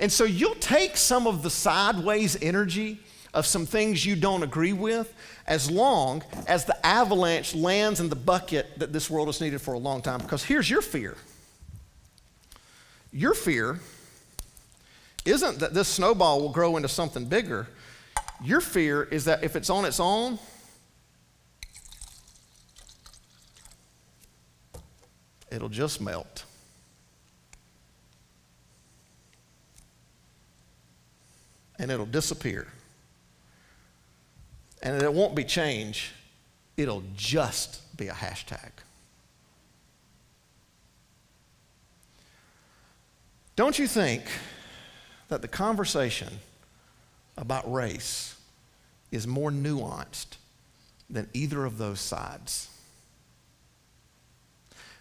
And 0.00 0.10
so 0.10 0.24
you'll 0.24 0.54
take 0.56 0.96
some 0.96 1.26
of 1.26 1.42
the 1.42 1.50
sideways 1.50 2.42
energy 2.42 3.00
of 3.34 3.46
some 3.46 3.66
things 3.66 4.04
you 4.04 4.16
don't 4.16 4.42
agree 4.42 4.72
with 4.72 5.12
as 5.46 5.70
long 5.70 6.24
as 6.48 6.64
the 6.64 6.86
avalanche 6.86 7.54
lands 7.54 8.00
in 8.00 8.08
the 8.08 8.16
bucket 8.16 8.78
that 8.78 8.92
this 8.92 9.10
world 9.10 9.28
has 9.28 9.40
needed 9.40 9.60
for 9.60 9.74
a 9.74 9.78
long 9.78 10.00
time. 10.00 10.20
Because 10.20 10.42
here's 10.42 10.68
your 10.68 10.82
fear 10.82 11.16
your 13.12 13.34
fear 13.34 13.80
isn't 15.24 15.58
that 15.58 15.74
this 15.74 15.88
snowball 15.88 16.40
will 16.40 16.52
grow 16.52 16.76
into 16.76 16.88
something 16.88 17.26
bigger. 17.26 17.66
Your 18.42 18.60
fear 18.60 19.02
is 19.02 19.26
that 19.26 19.44
if 19.44 19.56
it's 19.56 19.70
on 19.70 19.84
its 19.84 20.00
own, 20.00 20.38
it'll 25.50 25.68
just 25.68 26.00
melt. 26.00 26.44
and 31.80 31.90
it'll 31.90 32.06
disappear. 32.06 32.66
And 34.82 35.02
it 35.02 35.12
won't 35.12 35.34
be 35.34 35.44
change, 35.44 36.12
it'll 36.76 37.02
just 37.16 37.96
be 37.96 38.08
a 38.08 38.12
hashtag. 38.12 38.70
Don't 43.56 43.78
you 43.78 43.86
think 43.86 44.24
that 45.28 45.40
the 45.42 45.48
conversation 45.48 46.28
about 47.40 47.70
race 47.72 48.36
is 49.10 49.26
more 49.26 49.50
nuanced 49.50 50.36
than 51.08 51.28
either 51.34 51.64
of 51.64 51.78
those 51.78 52.00
sides? 52.00 52.68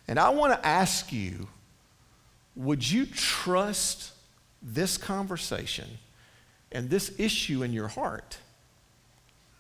And 0.08 0.18
I 0.18 0.30
want 0.30 0.54
to 0.54 0.68
ask 0.68 1.14
you 1.14 1.48
would 2.56 2.90
you 2.90 3.06
trust 3.06 4.12
this 4.62 4.98
conversation? 4.98 6.00
and 6.72 6.90
this 6.90 7.12
issue 7.18 7.64
in 7.64 7.74
your 7.74 7.88
heart, 7.88 8.38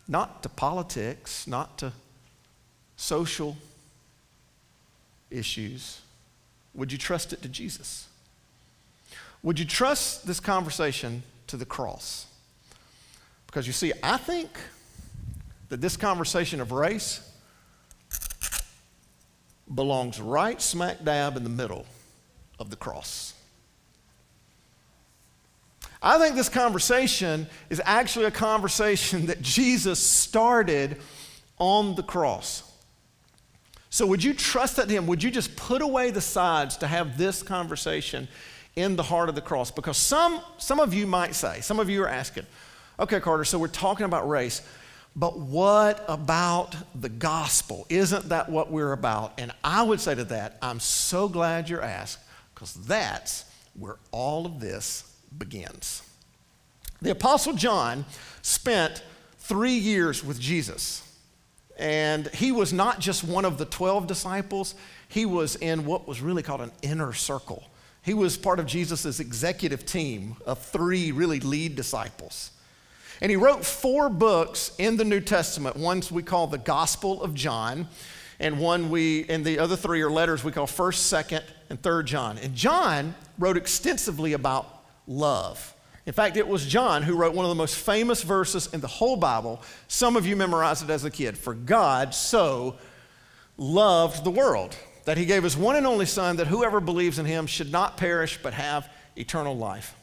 not 0.07 0.43
to 0.43 0.49
politics, 0.49 1.47
not 1.47 1.77
to 1.79 1.93
social 2.95 3.57
issues, 5.31 6.01
would 6.73 6.91
you 6.91 6.97
trust 6.97 7.33
it 7.33 7.41
to 7.41 7.49
Jesus? 7.49 8.07
Would 9.41 9.59
you 9.59 9.65
trust 9.65 10.27
this 10.27 10.39
conversation 10.39 11.23
to 11.47 11.57
the 11.57 11.65
cross? 11.65 12.27
Because 13.49 13.65
you 13.65 13.73
see, 13.73 13.91
I 14.03 14.17
think 14.17 14.47
that 15.69 15.81
this 15.81 15.97
conversation 15.97 16.61
of 16.61 16.71
race 16.71 17.27
belongs 19.73 20.21
right 20.21 20.61
smack 20.61 21.03
dab 21.03 21.35
in 21.35 21.43
the 21.43 21.49
middle 21.49 21.87
of 22.59 22.69
the 22.69 22.75
cross. 22.75 23.33
I 25.99 26.19
think 26.19 26.35
this 26.35 26.47
conversation 26.47 27.47
is 27.71 27.81
actually 27.83 28.25
a 28.25 28.31
conversation 28.31 29.25
that 29.25 29.41
Jesus 29.41 29.99
started 29.99 30.97
on 31.57 31.95
the 31.95 32.03
cross. 32.03 32.71
So, 33.89 34.05
would 34.05 34.23
you 34.23 34.35
trust 34.35 34.75
that 34.75 34.91
Him? 34.91 35.07
Would 35.07 35.23
you 35.23 35.31
just 35.31 35.55
put 35.55 35.81
away 35.81 36.11
the 36.11 36.21
sides 36.21 36.77
to 36.77 36.87
have 36.87 37.17
this 37.17 37.41
conversation 37.41 38.27
in 38.75 38.95
the 38.95 39.01
heart 39.01 39.27
of 39.27 39.33
the 39.33 39.41
cross? 39.41 39.71
Because 39.71 39.97
some, 39.97 40.39
some 40.59 40.79
of 40.79 40.93
you 40.93 41.07
might 41.07 41.33
say, 41.33 41.61
some 41.61 41.79
of 41.79 41.89
you 41.89 42.03
are 42.03 42.07
asking, 42.07 42.45
okay, 42.99 43.19
Carter, 43.19 43.45
so 43.45 43.57
we're 43.57 43.67
talking 43.67 44.05
about 44.05 44.27
race, 44.29 44.61
but 45.15 45.39
what 45.39 46.03
about 46.07 46.75
the 46.99 47.09
gospel? 47.09 47.85
Isn't 47.89 48.29
that 48.29 48.49
what 48.49 48.71
we're 48.71 48.91
about? 48.91 49.33
And 49.39 49.51
I 49.63 49.83
would 49.83 49.99
say 49.99 50.15
to 50.15 50.23
that, 50.25 50.57
I'm 50.61 50.79
so 50.79 51.27
glad 51.27 51.69
you're 51.69 51.81
asked, 51.81 52.19
because 52.53 52.73
that's 52.73 53.45
where 53.73 53.97
all 54.11 54.45
of 54.45 54.59
this 54.59 55.11
begins. 55.37 56.03
The 57.01 57.11
Apostle 57.11 57.53
John 57.53 58.05
spent 58.41 59.03
three 59.39 59.73
years 59.73 60.23
with 60.23 60.39
Jesus. 60.39 61.05
And 61.77 62.27
he 62.27 62.51
was 62.51 62.73
not 62.73 62.99
just 62.99 63.23
one 63.23 63.45
of 63.45 63.57
the 63.57 63.65
12 63.65 64.05
disciples, 64.05 64.75
he 65.07 65.25
was 65.25 65.55
in 65.55 65.85
what 65.85 66.07
was 66.07 66.21
really 66.21 66.43
called 66.43 66.59
an 66.59 66.73
inner 66.81 67.13
circle. 67.13 67.63
He 68.01 68.13
was 68.13 68.37
part 68.37 68.59
of 68.59 68.65
Jesus' 68.65 69.19
executive 69.19 69.85
team 69.85 70.35
of 70.45 70.59
three 70.59 71.11
really 71.13 71.39
lead 71.39 71.75
disciples. 71.75 72.51
And 73.21 73.29
he 73.29 73.35
wrote 73.35 73.65
four 73.65 74.09
books 74.09 74.71
in 74.77 74.97
the 74.97 75.03
New 75.03 75.19
Testament. 75.19 75.75
One's 75.75 76.11
we 76.11 76.23
call 76.23 76.47
the 76.47 76.57
Gospel 76.57 77.21
of 77.21 77.33
John, 77.33 77.87
and 78.39 78.59
one 78.59 78.89
we, 78.89 79.25
and 79.27 79.43
the 79.43 79.59
other 79.59 79.75
three 79.75 80.01
are 80.01 80.09
letters 80.09 80.43
we 80.43 80.51
call 80.51 80.67
1st, 80.67 81.25
2nd, 81.25 81.43
and 81.69 81.81
3rd 81.81 82.05
John. 82.05 82.37
And 82.37 82.55
John 82.55 83.15
wrote 83.37 83.57
extensively 83.57 84.33
about 84.33 84.83
love. 85.05 85.75
In 86.05 86.13
fact, 86.13 86.37
it 86.37 86.47
was 86.47 86.65
John 86.65 87.03
who 87.03 87.15
wrote 87.15 87.35
one 87.35 87.45
of 87.45 87.49
the 87.49 87.55
most 87.55 87.75
famous 87.75 88.23
verses 88.23 88.73
in 88.73 88.79
the 88.81 88.87
whole 88.87 89.17
Bible. 89.17 89.61
Some 89.87 90.15
of 90.15 90.25
you 90.25 90.35
memorized 90.35 90.83
it 90.83 90.89
as 90.89 91.03
a 91.03 91.11
kid. 91.11 91.37
For 91.37 91.53
God 91.53 92.15
so 92.15 92.77
loved 93.57 94.23
the 94.23 94.31
world 94.31 94.75
that 95.05 95.17
he 95.17 95.25
gave 95.25 95.43
his 95.43 95.57
one 95.57 95.75
and 95.75 95.85
only 95.85 96.05
Son 96.05 96.37
that 96.37 96.47
whoever 96.47 96.79
believes 96.79 97.19
in 97.19 97.25
him 97.25 97.45
should 97.45 97.71
not 97.71 97.97
perish 97.97 98.39
but 98.41 98.53
have 98.53 98.89
eternal 99.17 99.57
life. 99.57 99.93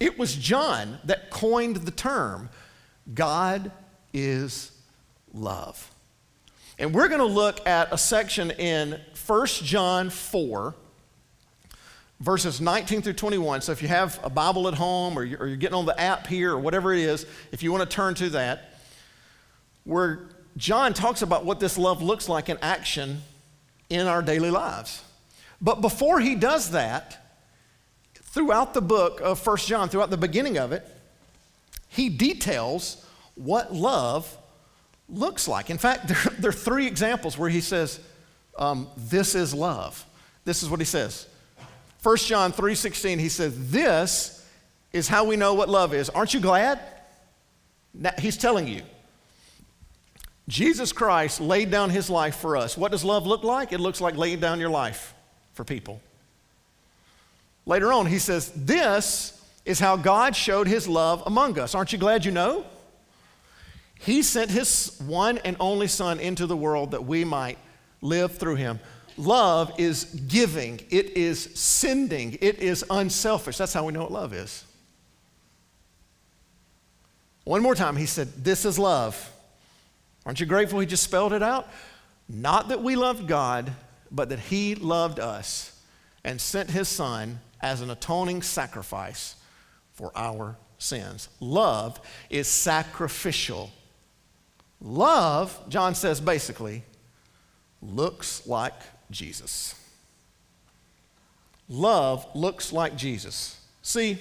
It 0.00 0.18
was 0.18 0.34
John 0.34 0.98
that 1.04 1.30
coined 1.30 1.76
the 1.76 1.90
term 1.90 2.48
God 3.12 3.70
is 4.12 4.72
love. 5.32 5.90
And 6.78 6.94
we're 6.94 7.08
going 7.08 7.20
to 7.20 7.26
look 7.26 7.66
at 7.66 7.92
a 7.92 7.98
section 7.98 8.50
in 8.52 9.00
1 9.26 9.46
John 9.46 10.10
4 10.10 10.74
verses 12.20 12.60
19 12.60 13.02
through 13.02 13.12
21. 13.12 13.60
So 13.60 13.72
if 13.72 13.82
you 13.82 13.88
have 13.88 14.18
a 14.22 14.30
Bible 14.30 14.68
at 14.68 14.74
home 14.74 15.18
or 15.18 15.24
you're, 15.24 15.56
getting 15.56 15.76
on 15.76 15.84
the 15.84 15.98
app 16.00 16.26
here 16.26 16.52
or 16.52 16.58
whatever 16.58 16.92
it 16.92 17.00
is, 17.00 17.26
if 17.52 17.62
you 17.62 17.70
want 17.70 17.88
to 17.88 17.94
turn 17.94 18.14
to 18.14 18.30
that, 18.30 18.78
where 19.84 20.28
John 20.56 20.94
talks 20.94 21.22
about 21.22 21.44
what 21.44 21.60
this 21.60 21.76
love 21.76 22.02
looks 22.02 22.28
like 22.28 22.48
in 22.48 22.56
action 22.62 23.22
in 23.90 24.06
our 24.06 24.22
daily 24.22 24.50
lives. 24.50 25.02
But 25.60 25.80
before 25.80 26.20
he 26.20 26.34
does 26.34 26.70
that, 26.70 27.23
throughout 28.34 28.74
the 28.74 28.82
book 28.82 29.20
of 29.20 29.38
First 29.38 29.68
John, 29.68 29.88
throughout 29.88 30.10
the 30.10 30.16
beginning 30.16 30.58
of 30.58 30.72
it, 30.72 30.84
he 31.88 32.08
details 32.08 33.06
what 33.36 33.72
love 33.72 34.36
looks 35.08 35.46
like. 35.46 35.70
In 35.70 35.78
fact, 35.78 36.08
there, 36.08 36.32
there 36.40 36.48
are 36.50 36.52
three 36.52 36.86
examples 36.86 37.38
where 37.38 37.48
he 37.48 37.60
says, 37.60 38.00
um, 38.58 38.88
This 38.96 39.36
is 39.36 39.54
love. 39.54 40.04
This 40.44 40.62
is 40.62 40.68
what 40.68 40.80
he 40.80 40.84
says 40.84 41.26
1 42.02 42.16
John 42.18 42.52
3:16 42.52 43.18
he 43.18 43.30
says 43.30 43.70
this 43.70 44.46
is 44.92 45.08
how 45.08 45.24
we 45.24 45.36
know 45.36 45.54
what 45.54 45.70
love 45.70 45.94
is. 45.94 46.10
Aren't 46.10 46.34
you 46.34 46.40
glad? 46.40 46.78
Now, 47.94 48.12
he's 48.18 48.36
telling 48.36 48.68
you 48.68 48.82
Jesus 50.46 50.92
Christ 50.92 51.40
laid 51.40 51.70
down 51.70 51.88
his 51.88 52.10
life 52.10 52.36
for 52.36 52.58
us. 52.58 52.76
What 52.76 52.92
does 52.92 53.04
love 53.04 53.26
look 53.26 53.42
like? 53.42 53.72
It 53.72 53.80
looks 53.80 54.02
like 54.02 54.16
laying 54.16 54.40
down 54.40 54.60
your 54.60 54.68
life 54.68 55.14
for 55.54 55.64
people. 55.64 56.02
Later 57.66 57.92
on, 57.92 58.06
he 58.06 58.18
says, 58.18 58.50
This 58.54 59.42
is 59.64 59.80
how 59.80 59.96
God 59.96 60.36
showed 60.36 60.66
his 60.66 60.86
love 60.86 61.22
among 61.26 61.58
us. 61.58 61.74
Aren't 61.74 61.92
you 61.92 61.98
glad 61.98 62.24
you 62.24 62.32
know? 62.32 62.64
He 63.98 64.22
sent 64.22 64.50
his 64.50 65.00
one 65.06 65.38
and 65.38 65.56
only 65.60 65.86
Son 65.86 66.20
into 66.20 66.46
the 66.46 66.56
world 66.56 66.90
that 66.90 67.04
we 67.04 67.24
might 67.24 67.58
live 68.02 68.36
through 68.36 68.56
him. 68.56 68.80
Love 69.16 69.72
is 69.78 70.04
giving, 70.04 70.80
it 70.90 71.16
is 71.16 71.50
sending, 71.54 72.36
it 72.40 72.58
is 72.58 72.84
unselfish. 72.90 73.56
That's 73.56 73.72
how 73.72 73.84
we 73.84 73.92
know 73.92 74.02
what 74.02 74.12
love 74.12 74.32
is. 74.32 74.64
One 77.44 77.62
more 77.62 77.74
time, 77.74 77.96
he 77.96 78.06
said, 78.06 78.44
This 78.44 78.64
is 78.64 78.78
love. 78.78 79.30
Aren't 80.26 80.40
you 80.40 80.46
grateful 80.46 80.80
he 80.80 80.86
just 80.86 81.04
spelled 81.04 81.32
it 81.32 81.42
out? 81.42 81.68
Not 82.28 82.68
that 82.68 82.82
we 82.82 82.96
loved 82.96 83.28
God, 83.28 83.70
but 84.10 84.30
that 84.30 84.38
he 84.38 84.74
loved 84.74 85.20
us 85.20 85.78
and 86.24 86.40
sent 86.40 86.70
his 86.70 86.88
Son 86.88 87.40
as 87.64 87.80
an 87.80 87.88
atoning 87.88 88.42
sacrifice 88.42 89.36
for 89.94 90.12
our 90.14 90.54
sins. 90.76 91.30
Love 91.40 91.98
is 92.28 92.46
sacrificial. 92.46 93.70
Love, 94.82 95.58
John 95.70 95.94
says 95.94 96.20
basically, 96.20 96.82
looks 97.80 98.46
like 98.46 98.74
Jesus. 99.10 99.74
Love 101.70 102.26
looks 102.34 102.70
like 102.70 102.96
Jesus. 102.96 103.58
See, 103.80 104.18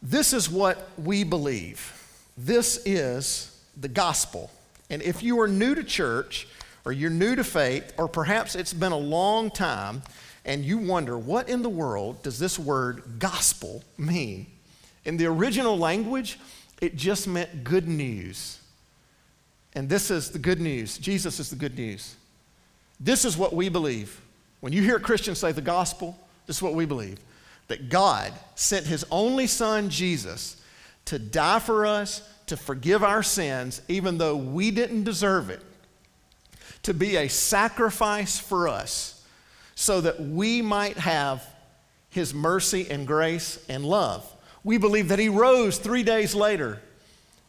this 0.00 0.32
is 0.32 0.48
what 0.48 0.88
we 0.96 1.24
believe. 1.24 1.92
This 2.38 2.80
is 2.86 3.60
the 3.76 3.88
gospel. 3.88 4.52
And 4.90 5.02
if 5.02 5.24
you 5.24 5.40
are 5.40 5.48
new 5.48 5.74
to 5.74 5.82
church, 5.82 6.46
or 6.84 6.92
you're 6.92 7.10
new 7.10 7.34
to 7.34 7.42
faith, 7.42 7.92
or 7.98 8.06
perhaps 8.06 8.54
it's 8.54 8.72
been 8.72 8.92
a 8.92 8.96
long 8.96 9.50
time, 9.50 10.02
and 10.46 10.64
you 10.64 10.78
wonder, 10.78 11.18
what 11.18 11.48
in 11.50 11.62
the 11.62 11.68
world 11.68 12.22
does 12.22 12.38
this 12.38 12.58
word 12.58 13.18
gospel 13.18 13.82
mean? 13.98 14.46
In 15.04 15.16
the 15.16 15.26
original 15.26 15.76
language, 15.76 16.38
it 16.80 16.96
just 16.96 17.26
meant 17.26 17.64
good 17.64 17.88
news. 17.88 18.60
And 19.74 19.88
this 19.88 20.10
is 20.10 20.30
the 20.30 20.38
good 20.38 20.60
news. 20.60 20.96
Jesus 20.96 21.38
is 21.40 21.50
the 21.50 21.56
good 21.56 21.76
news. 21.76 22.14
This 22.98 23.24
is 23.24 23.36
what 23.36 23.54
we 23.54 23.68
believe. 23.68 24.20
When 24.60 24.72
you 24.72 24.82
hear 24.82 24.98
Christians 24.98 25.38
say 25.38 25.52
the 25.52 25.60
gospel, 25.60 26.16
this 26.46 26.56
is 26.56 26.62
what 26.62 26.74
we 26.74 26.86
believe 26.86 27.18
that 27.68 27.88
God 27.88 28.32
sent 28.54 28.86
his 28.86 29.04
only 29.10 29.48
son, 29.48 29.90
Jesus, 29.90 30.62
to 31.06 31.18
die 31.18 31.58
for 31.58 31.84
us, 31.84 32.22
to 32.46 32.56
forgive 32.56 33.02
our 33.02 33.24
sins, 33.24 33.82
even 33.88 34.18
though 34.18 34.36
we 34.36 34.70
didn't 34.70 35.02
deserve 35.02 35.50
it, 35.50 35.60
to 36.84 36.94
be 36.94 37.16
a 37.16 37.26
sacrifice 37.26 38.38
for 38.38 38.68
us, 38.68 39.15
so 39.76 40.00
that 40.00 40.20
we 40.20 40.62
might 40.62 40.96
have 40.96 41.46
his 42.08 42.34
mercy 42.34 42.90
and 42.90 43.06
grace 43.06 43.64
and 43.68 43.84
love. 43.84 44.26
We 44.64 44.78
believe 44.78 45.08
that 45.08 45.20
he 45.20 45.28
rose 45.28 45.78
three 45.78 46.02
days 46.02 46.34
later 46.34 46.80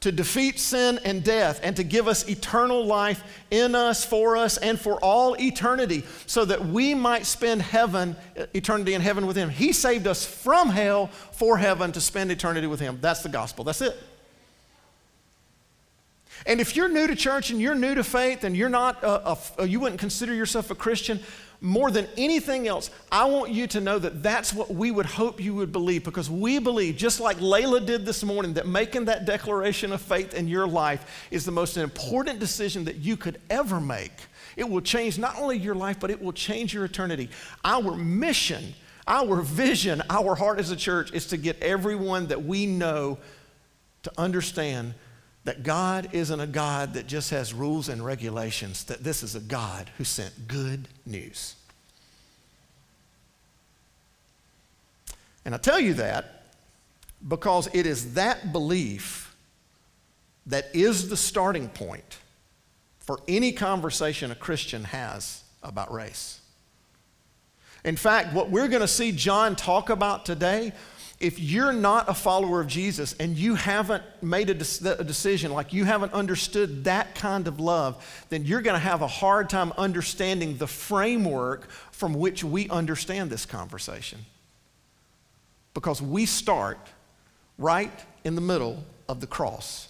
to 0.01 0.11
defeat 0.11 0.59
sin 0.59 0.99
and 1.03 1.23
death 1.23 1.59
and 1.63 1.75
to 1.77 1.83
give 1.83 2.07
us 2.07 2.29
eternal 2.29 2.85
life 2.85 3.23
in 3.49 3.73
us, 3.73 4.05
for 4.05 4.37
us, 4.37 4.57
and 4.57 4.79
for 4.79 4.99
all 4.99 5.35
eternity 5.41 6.03
so 6.27 6.45
that 6.45 6.63
we 6.63 6.93
might 6.93 7.25
spend 7.25 7.61
heaven, 7.61 8.15
eternity 8.53 8.93
in 8.93 9.01
heaven 9.01 9.25
with 9.25 9.35
Him. 9.35 9.49
He 9.49 9.73
saved 9.73 10.05
us 10.05 10.25
from 10.25 10.69
hell 10.69 11.07
for 11.07 11.57
heaven 11.57 11.93
to 11.93 12.01
spend 12.01 12.31
eternity 12.31 12.67
with 12.67 12.79
Him. 12.79 12.99
That's 13.01 13.23
the 13.23 13.29
gospel. 13.29 13.63
That's 13.63 13.81
it. 13.81 13.97
And 16.45 16.61
if 16.61 16.75
you're 16.75 16.89
new 16.89 17.07
to 17.07 17.15
church 17.15 17.49
and 17.49 17.59
you're 17.59 17.75
new 17.75 17.95
to 17.95 18.03
faith 18.03 18.43
and 18.43 18.55
you're 18.55 18.69
not, 18.69 19.03
a, 19.03 19.37
a, 19.57 19.67
you 19.67 19.79
wouldn't 19.79 19.99
consider 19.99 20.33
yourself 20.33 20.69
a 20.69 20.75
Christian, 20.75 21.19
more 21.59 21.89
than 21.89 22.07
anything 22.17 22.67
else, 22.67 22.89
I 23.11 23.25
want 23.25 23.51
you 23.51 23.65
to 23.67 23.81
know 23.81 23.97
that 23.97 24.21
that's 24.21 24.53
what 24.53 24.69
we 24.73 24.91
would 24.91 25.05
hope 25.05 25.41
you 25.41 25.55
would 25.55 25.71
believe 25.71 26.03
because 26.03 26.29
we 26.29 26.59
believe, 26.59 26.97
just 26.97 27.19
like 27.19 27.37
Layla 27.37 27.85
did 27.85 28.05
this 28.05 28.23
morning, 28.23 28.53
that 28.53 28.67
making 28.67 29.05
that 29.05 29.25
declaration 29.25 29.91
of 29.91 30.01
faith 30.01 30.33
in 30.33 30.47
your 30.47 30.67
life 30.67 31.27
is 31.31 31.45
the 31.45 31.51
most 31.51 31.77
important 31.77 32.39
decision 32.39 32.85
that 32.85 32.97
you 32.97 33.17
could 33.17 33.39
ever 33.49 33.81
make. 33.81 34.11
It 34.55 34.69
will 34.69 34.81
change 34.81 35.17
not 35.17 35.37
only 35.39 35.57
your 35.57 35.75
life, 35.75 35.99
but 35.99 36.11
it 36.11 36.21
will 36.21 36.33
change 36.33 36.73
your 36.73 36.85
eternity. 36.85 37.29
Our 37.63 37.95
mission, 37.95 38.73
our 39.07 39.41
vision, 39.41 40.03
our 40.09 40.35
heart 40.35 40.59
as 40.59 40.69
a 40.69 40.75
church 40.75 41.11
is 41.11 41.27
to 41.27 41.37
get 41.37 41.61
everyone 41.61 42.27
that 42.27 42.43
we 42.43 42.65
know 42.67 43.17
to 44.03 44.11
understand 44.17 44.93
that 45.47 45.63
God 45.63 46.09
isn't 46.11 46.41
a 46.41 46.45
God 46.45 46.95
that 46.95 47.07
just 47.07 47.29
has 47.29 47.53
rules 47.53 47.87
and 47.87 48.03
regulations, 48.03 48.83
that 48.83 49.05
this 49.05 49.23
is 49.23 49.33
a 49.33 49.39
God 49.39 49.89
who 49.97 50.03
sent 50.03 50.49
good 50.49 50.89
news. 51.05 51.55
And 55.45 55.55
I 55.55 55.57
tell 55.57 55.79
you 55.79 55.93
that 55.93 56.43
because 57.25 57.69
it 57.73 57.85
is 57.85 58.15
that 58.15 58.51
belief 58.51 59.37
that 60.47 60.65
is 60.73 61.07
the 61.07 61.15
starting 61.15 61.69
point 61.69 62.17
for 62.99 63.21
any 63.25 63.53
conversation 63.53 64.31
a 64.31 64.35
Christian 64.35 64.83
has 64.83 65.45
about 65.63 65.93
race. 65.93 66.41
In 67.85 67.95
fact, 67.95 68.33
what 68.33 68.49
we're 68.49 68.67
going 68.67 68.81
to 68.81 68.87
see 68.87 69.13
John 69.13 69.55
talk 69.55 69.89
about 69.89 70.25
today 70.25 70.73
if 71.19 71.39
you're 71.39 71.73
not 71.73 72.07
a 72.09 72.13
follower 72.13 72.61
of 72.61 72.67
Jesus 72.67 73.15
and 73.19 73.37
you 73.37 73.55
haven't 73.55 74.03
made 74.21 74.51
a, 74.51 74.53
de- 74.53 74.99
a, 74.99 75.03
decision, 75.03 75.51
like 75.51 75.73
you 75.73 75.83
haven't 75.83 76.13
understood 76.13 76.83
that 76.83 77.15
kind 77.15 77.47
of 77.47 77.59
love, 77.59 78.25
then 78.29 78.45
you're 78.45 78.61
going 78.61 78.75
to 78.75 78.79
have 78.79 79.01
a 79.01 79.07
hard 79.07 79.49
time 79.49 79.73
understanding 79.77 80.57
the 80.57 80.67
framework 80.67 81.71
from 81.91 82.13
which 82.13 82.43
we 82.43 82.69
understand 82.69 83.31
this 83.31 83.47
conversation. 83.47 84.19
Because 85.73 86.01
we 86.01 86.27
start 86.27 86.77
right 87.57 87.91
in 88.23 88.35
the 88.35 88.41
middle 88.41 88.83
of 89.09 89.19
the 89.19 89.27
cross. 89.27 89.89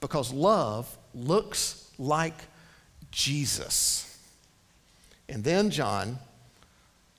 Because 0.00 0.32
love 0.32 0.98
looks 1.14 1.90
like 1.96 2.34
Jesus. 3.12 4.18
And 5.28 5.44
then 5.44 5.70
John 5.70 6.18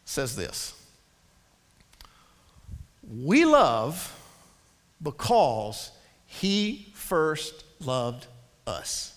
says 0.04 0.36
this. 0.36 0.77
We 3.08 3.46
love 3.46 4.14
because 5.02 5.92
he 6.26 6.92
first 6.94 7.64
loved 7.80 8.28
us. 8.66 9.17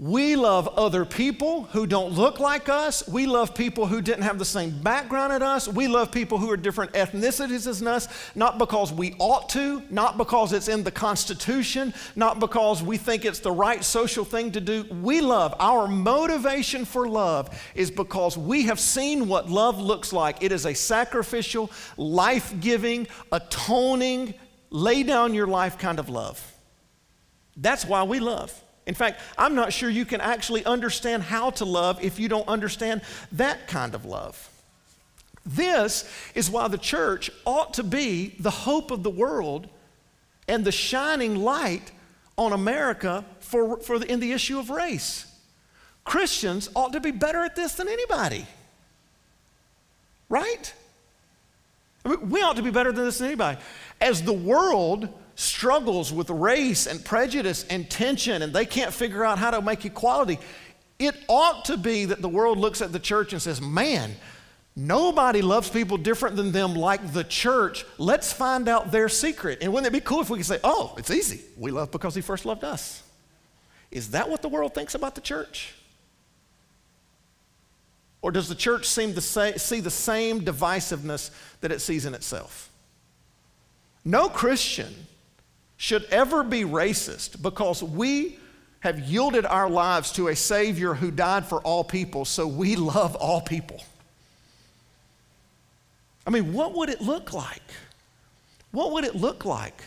We 0.00 0.34
love 0.34 0.66
other 0.78 1.04
people 1.04 1.64
who 1.64 1.86
don't 1.86 2.14
look 2.14 2.40
like 2.40 2.70
us. 2.70 3.06
We 3.06 3.26
love 3.26 3.54
people 3.54 3.84
who 3.84 4.00
didn't 4.00 4.22
have 4.22 4.38
the 4.38 4.46
same 4.46 4.70
background 4.80 5.30
as 5.30 5.42
us. 5.42 5.68
We 5.68 5.88
love 5.88 6.10
people 6.10 6.38
who 6.38 6.50
are 6.50 6.56
different 6.56 6.92
ethnicities 6.94 7.66
as 7.66 7.82
us, 7.82 8.08
not 8.34 8.56
because 8.56 8.94
we 8.94 9.14
ought 9.18 9.50
to, 9.50 9.82
not 9.90 10.16
because 10.16 10.54
it's 10.54 10.68
in 10.68 10.84
the 10.84 10.90
Constitution, 10.90 11.92
not 12.16 12.40
because 12.40 12.82
we 12.82 12.96
think 12.96 13.26
it's 13.26 13.40
the 13.40 13.52
right 13.52 13.84
social 13.84 14.24
thing 14.24 14.52
to 14.52 14.60
do. 14.62 14.84
We 15.02 15.20
love. 15.20 15.54
Our 15.60 15.86
motivation 15.86 16.86
for 16.86 17.06
love 17.06 17.50
is 17.74 17.90
because 17.90 18.38
we 18.38 18.62
have 18.62 18.80
seen 18.80 19.28
what 19.28 19.50
love 19.50 19.78
looks 19.78 20.14
like. 20.14 20.42
It 20.42 20.50
is 20.50 20.64
a 20.64 20.72
sacrificial, 20.72 21.70
life 21.98 22.54
giving, 22.58 23.06
atoning, 23.32 24.32
lay 24.70 25.02
down 25.02 25.34
your 25.34 25.46
life 25.46 25.76
kind 25.76 25.98
of 25.98 26.08
love. 26.08 26.42
That's 27.54 27.84
why 27.84 28.04
we 28.04 28.18
love. 28.18 28.64
In 28.90 28.94
fact, 28.94 29.20
I'm 29.38 29.54
not 29.54 29.72
sure 29.72 29.88
you 29.88 30.04
can 30.04 30.20
actually 30.20 30.64
understand 30.64 31.22
how 31.22 31.50
to 31.50 31.64
love 31.64 32.02
if 32.02 32.18
you 32.18 32.28
don't 32.28 32.48
understand 32.48 33.02
that 33.30 33.68
kind 33.68 33.94
of 33.94 34.04
love. 34.04 34.50
This 35.46 36.10
is 36.34 36.50
why 36.50 36.66
the 36.66 36.76
church 36.76 37.30
ought 37.44 37.74
to 37.74 37.84
be 37.84 38.34
the 38.40 38.50
hope 38.50 38.90
of 38.90 39.04
the 39.04 39.10
world 39.10 39.68
and 40.48 40.64
the 40.64 40.72
shining 40.72 41.36
light 41.36 41.92
on 42.36 42.52
America 42.52 43.24
for, 43.38 43.76
for 43.76 44.00
the, 44.00 44.10
in 44.10 44.18
the 44.18 44.32
issue 44.32 44.58
of 44.58 44.70
race. 44.70 45.24
Christians 46.02 46.68
ought 46.74 46.92
to 46.94 47.00
be 47.00 47.12
better 47.12 47.44
at 47.44 47.54
this 47.54 47.74
than 47.74 47.86
anybody. 47.86 48.44
Right? 50.28 50.74
We 52.04 52.42
ought 52.42 52.56
to 52.56 52.62
be 52.62 52.72
better 52.72 52.90
than 52.90 53.04
this 53.04 53.18
than 53.18 53.28
anybody. 53.28 53.60
As 54.00 54.24
the 54.24 54.32
world 54.32 55.08
struggles 55.40 56.12
with 56.12 56.28
race 56.28 56.86
and 56.86 57.02
prejudice 57.02 57.64
and 57.70 57.88
tension 57.88 58.42
and 58.42 58.52
they 58.52 58.66
can't 58.66 58.92
figure 58.92 59.24
out 59.24 59.38
how 59.38 59.50
to 59.50 59.62
make 59.62 59.84
equality, 59.84 60.38
it 60.98 61.16
ought 61.28 61.64
to 61.64 61.78
be 61.78 62.04
that 62.04 62.20
the 62.20 62.28
world 62.28 62.58
looks 62.58 62.82
at 62.82 62.92
the 62.92 62.98
church 62.98 63.32
and 63.32 63.40
says, 63.40 63.60
man, 63.60 64.14
nobody 64.76 65.40
loves 65.40 65.70
people 65.70 65.96
different 65.96 66.36
than 66.36 66.52
them 66.52 66.74
like 66.74 67.14
the 67.14 67.24
church. 67.24 67.86
Let's 67.96 68.30
find 68.30 68.68
out 68.68 68.90
their 68.90 69.08
secret. 69.08 69.60
And 69.62 69.72
wouldn't 69.72 69.86
it 69.86 69.98
be 69.98 70.04
cool 70.04 70.20
if 70.20 70.28
we 70.28 70.36
could 70.36 70.46
say, 70.46 70.60
oh, 70.62 70.94
it's 70.98 71.10
easy. 71.10 71.40
We 71.56 71.70
love 71.70 71.90
because 71.90 72.14
he 72.14 72.20
first 72.20 72.44
loved 72.44 72.62
us. 72.62 73.02
Is 73.90 74.10
that 74.10 74.28
what 74.28 74.42
the 74.42 74.48
world 74.48 74.74
thinks 74.74 74.94
about 74.94 75.14
the 75.14 75.22
church? 75.22 75.74
Or 78.20 78.30
does 78.30 78.48
the 78.50 78.54
church 78.54 78.84
seem 78.84 79.14
to 79.14 79.22
say, 79.22 79.56
see 79.56 79.80
the 79.80 79.90
same 79.90 80.42
divisiveness 80.42 81.30
that 81.62 81.72
it 81.72 81.80
sees 81.80 82.04
in 82.04 82.12
itself? 82.12 82.70
No 84.04 84.28
Christian 84.28 84.94
should 85.80 86.04
ever 86.10 86.42
be 86.42 86.62
racist 86.62 87.40
because 87.40 87.82
we 87.82 88.38
have 88.80 88.98
yielded 88.98 89.46
our 89.46 89.66
lives 89.66 90.12
to 90.12 90.28
a 90.28 90.36
Savior 90.36 90.92
who 90.92 91.10
died 91.10 91.46
for 91.46 91.58
all 91.62 91.82
people, 91.82 92.26
so 92.26 92.46
we 92.46 92.76
love 92.76 93.16
all 93.16 93.40
people. 93.40 93.82
I 96.26 96.30
mean, 96.30 96.52
what 96.52 96.74
would 96.74 96.90
it 96.90 97.00
look 97.00 97.32
like? 97.32 97.62
What 98.72 98.92
would 98.92 99.04
it 99.04 99.16
look 99.16 99.46
like 99.46 99.84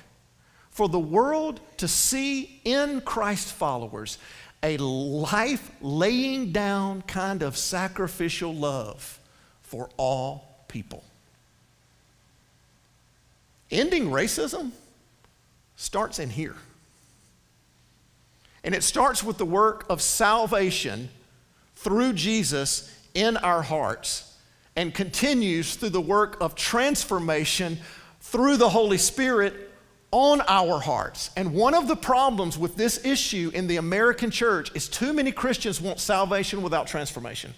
for 0.71 0.89
the 0.89 0.97
world 0.97 1.59
to 1.77 1.87
see 1.87 2.59
in 2.65 2.99
Christ 3.01 3.53
followers 3.53 4.17
a 4.63 4.77
life 4.77 5.69
laying 5.79 6.51
down 6.51 7.03
kind 7.03 7.43
of 7.43 7.55
sacrificial 7.55 8.51
love 8.51 9.19
for 9.61 9.91
all 9.97 10.65
people? 10.67 11.03
Ending 13.69 14.09
racism 14.09 14.71
starts 15.75 16.19
in 16.19 16.29
here. 16.29 16.55
And 18.63 18.73
it 18.73 18.83
starts 18.83 19.23
with 19.23 19.37
the 19.37 19.45
work 19.45 19.85
of 19.89 20.01
salvation 20.01 21.09
through 21.75 22.13
Jesus 22.13 22.89
in 23.13 23.37
our 23.37 23.61
hearts 23.61 24.35
and 24.75 24.93
continues 24.93 25.75
through 25.75 25.89
the 25.89 26.01
work 26.01 26.37
of 26.41 26.55
transformation 26.55 27.77
through 28.21 28.57
the 28.57 28.69
Holy 28.69 28.97
Spirit 28.97 29.71
on 30.11 30.41
our 30.47 30.79
hearts. 30.79 31.29
And 31.35 31.53
one 31.53 31.73
of 31.73 31.87
the 31.87 31.95
problems 31.95 32.57
with 32.57 32.75
this 32.75 33.03
issue 33.05 33.51
in 33.53 33.67
the 33.67 33.77
American 33.77 34.31
church 34.31 34.71
is 34.75 34.87
too 34.87 35.11
many 35.11 35.31
Christians 35.31 35.81
want 35.81 35.99
salvation 35.99 36.61
without 36.61 36.87
transformation. 36.87 37.53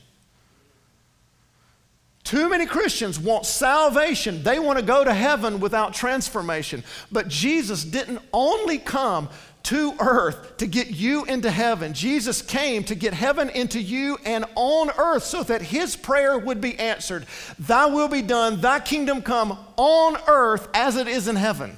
Too 2.25 2.49
many 2.49 2.65
Christians 2.65 3.19
want 3.19 3.45
salvation. 3.45 4.41
They 4.41 4.57
want 4.57 4.79
to 4.79 4.83
go 4.83 5.03
to 5.03 5.13
heaven 5.13 5.59
without 5.59 5.93
transformation. 5.93 6.83
But 7.11 7.27
Jesus 7.27 7.83
didn't 7.83 8.19
only 8.33 8.79
come 8.79 9.29
to 9.63 9.93
earth 9.99 10.57
to 10.57 10.65
get 10.65 10.89
you 10.89 11.25
into 11.25 11.51
heaven. 11.51 11.93
Jesus 11.93 12.41
came 12.41 12.83
to 12.85 12.95
get 12.95 13.13
heaven 13.13 13.49
into 13.49 13.79
you 13.79 14.17
and 14.25 14.43
on 14.55 14.89
earth 14.97 15.23
so 15.23 15.43
that 15.43 15.61
his 15.61 15.95
prayer 15.95 16.37
would 16.37 16.59
be 16.59 16.77
answered. 16.79 17.27
Thy 17.59 17.85
will 17.85 18.07
be 18.07 18.23
done, 18.23 18.59
thy 18.59 18.79
kingdom 18.79 19.21
come 19.21 19.57
on 19.77 20.17
earth 20.27 20.67
as 20.73 20.97
it 20.97 21.07
is 21.07 21.27
in 21.27 21.35
heaven. 21.35 21.77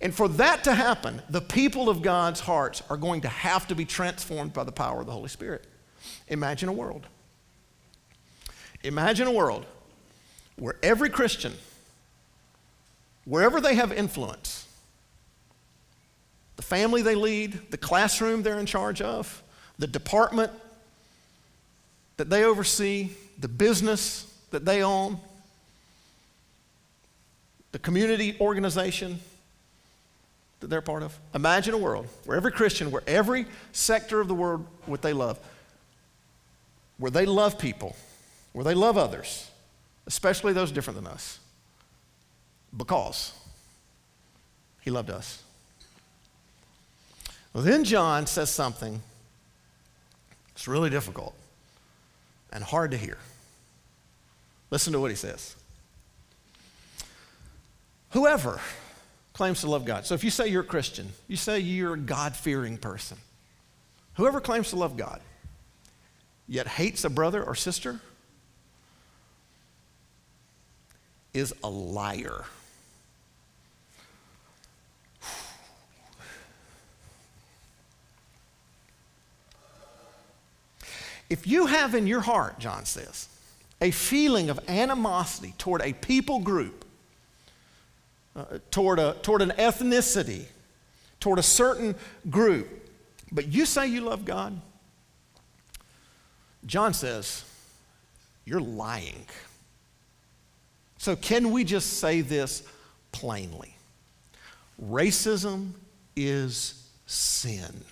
And 0.00 0.14
for 0.14 0.28
that 0.28 0.62
to 0.64 0.74
happen, 0.74 1.20
the 1.28 1.40
people 1.40 1.88
of 1.88 2.02
God's 2.02 2.38
hearts 2.38 2.80
are 2.88 2.96
going 2.96 3.22
to 3.22 3.28
have 3.28 3.66
to 3.68 3.74
be 3.74 3.84
transformed 3.84 4.52
by 4.52 4.62
the 4.62 4.70
power 4.70 5.00
of 5.00 5.06
the 5.06 5.12
Holy 5.12 5.28
Spirit. 5.28 5.66
Imagine 6.28 6.68
a 6.68 6.72
world. 6.72 7.06
Imagine 8.84 9.26
a 9.26 9.32
world 9.32 9.66
where 10.56 10.76
every 10.82 11.10
Christian, 11.10 11.52
wherever 13.24 13.60
they 13.60 13.74
have 13.74 13.92
influence, 13.92 14.66
the 16.56 16.62
family 16.62 17.02
they 17.02 17.14
lead, 17.14 17.70
the 17.70 17.76
classroom 17.76 18.42
they're 18.42 18.58
in 18.58 18.66
charge 18.66 19.00
of, 19.00 19.42
the 19.78 19.86
department 19.86 20.52
that 22.16 22.30
they 22.30 22.44
oversee, 22.44 23.10
the 23.38 23.48
business 23.48 24.32
that 24.50 24.64
they 24.64 24.82
own, 24.82 25.18
the 27.72 27.78
community 27.78 28.36
organization 28.40 29.20
that 30.60 30.68
they're 30.68 30.80
part 30.80 31.02
of. 31.02 31.16
Imagine 31.34 31.74
a 31.74 31.78
world 31.78 32.06
where 32.24 32.36
every 32.36 32.50
Christian, 32.50 32.90
where 32.90 33.02
every 33.06 33.46
sector 33.72 34.20
of 34.20 34.26
the 34.26 34.34
world, 34.34 34.66
what 34.86 35.02
they 35.02 35.12
love, 35.12 35.38
where 36.96 37.10
they 37.10 37.26
love 37.26 37.58
people, 37.58 37.94
where 38.58 38.64
they 38.64 38.74
love 38.74 38.98
others, 38.98 39.48
especially 40.08 40.52
those 40.52 40.72
different 40.72 40.96
than 40.96 41.06
us, 41.06 41.38
because 42.76 43.32
he 44.80 44.90
loved 44.90 45.10
us. 45.10 45.44
Well, 47.52 47.62
then 47.62 47.84
John 47.84 48.26
says 48.26 48.50
something 48.50 49.00
that's 50.48 50.66
really 50.66 50.90
difficult 50.90 51.36
and 52.52 52.64
hard 52.64 52.90
to 52.90 52.96
hear. 52.96 53.18
Listen 54.72 54.92
to 54.92 54.98
what 54.98 55.12
he 55.12 55.16
says. 55.16 55.54
Whoever 58.10 58.60
claims 59.34 59.60
to 59.60 59.70
love 59.70 59.84
God. 59.84 60.04
So 60.04 60.16
if 60.16 60.24
you 60.24 60.30
say 60.30 60.48
you're 60.48 60.62
a 60.62 60.66
Christian, 60.66 61.10
you 61.28 61.36
say 61.36 61.60
you're 61.60 61.94
a 61.94 61.96
God 61.96 62.34
fearing 62.34 62.76
person. 62.76 63.18
Whoever 64.14 64.40
claims 64.40 64.70
to 64.70 64.76
love 64.76 64.96
God, 64.96 65.20
yet 66.48 66.66
hates 66.66 67.04
a 67.04 67.08
brother 67.08 67.40
or 67.40 67.54
sister, 67.54 68.00
is 71.38 71.54
a 71.62 71.70
liar. 71.70 72.44
If 81.30 81.46
you 81.46 81.66
have 81.66 81.94
in 81.94 82.06
your 82.06 82.20
heart, 82.20 82.58
John 82.58 82.84
says, 82.84 83.28
a 83.80 83.90
feeling 83.90 84.50
of 84.50 84.58
animosity 84.68 85.54
toward 85.58 85.82
a 85.82 85.92
people 85.92 86.40
group, 86.40 86.84
uh, 88.34 88.58
toward, 88.70 88.98
a, 88.98 89.14
toward 89.22 89.42
an 89.42 89.50
ethnicity, 89.50 90.46
toward 91.20 91.38
a 91.38 91.42
certain 91.42 91.94
group, 92.30 92.68
but 93.30 93.48
you 93.48 93.66
say 93.66 93.86
you 93.86 94.00
love 94.00 94.24
God, 94.24 94.58
John 96.66 96.94
says, 96.94 97.44
you're 98.44 98.60
lying. 98.60 99.26
So, 100.98 101.16
can 101.16 101.52
we 101.52 101.64
just 101.64 102.00
say 102.00 102.20
this 102.20 102.62
plainly? 103.12 103.74
Racism 104.82 105.72
is 106.16 106.88
sin. 107.06 107.84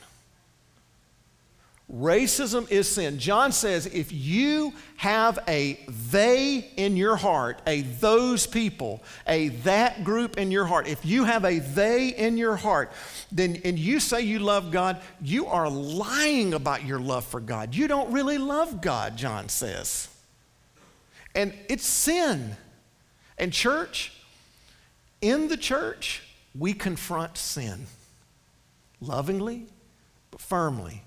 Racism 1.92 2.68
is 2.68 2.88
sin. 2.88 3.20
John 3.20 3.52
says 3.52 3.86
if 3.86 4.12
you 4.12 4.72
have 4.96 5.38
a 5.46 5.78
they 6.10 6.68
in 6.76 6.96
your 6.96 7.14
heart, 7.14 7.62
a 7.64 7.82
those 7.82 8.44
people, 8.44 9.04
a 9.28 9.48
that 9.48 10.02
group 10.02 10.36
in 10.36 10.50
your 10.50 10.64
heart, 10.64 10.88
if 10.88 11.04
you 11.06 11.22
have 11.24 11.44
a 11.44 11.60
they 11.60 12.08
in 12.08 12.36
your 12.36 12.56
heart, 12.56 12.90
then 13.30 13.60
and 13.64 13.78
you 13.78 14.00
say 14.00 14.22
you 14.22 14.40
love 14.40 14.72
God, 14.72 15.00
you 15.22 15.46
are 15.46 15.70
lying 15.70 16.54
about 16.54 16.84
your 16.84 16.98
love 16.98 17.24
for 17.24 17.38
God. 17.38 17.72
You 17.72 17.86
don't 17.86 18.10
really 18.10 18.38
love 18.38 18.80
God, 18.80 19.16
John 19.16 19.48
says. 19.48 20.08
And 21.36 21.54
it's 21.68 21.86
sin. 21.86 22.56
And 23.38 23.52
church, 23.52 24.12
in 25.20 25.48
the 25.48 25.56
church, 25.56 26.22
we 26.58 26.72
confront 26.72 27.36
sin 27.36 27.86
lovingly 29.00 29.66
but 30.30 30.40
firmly 30.40 31.02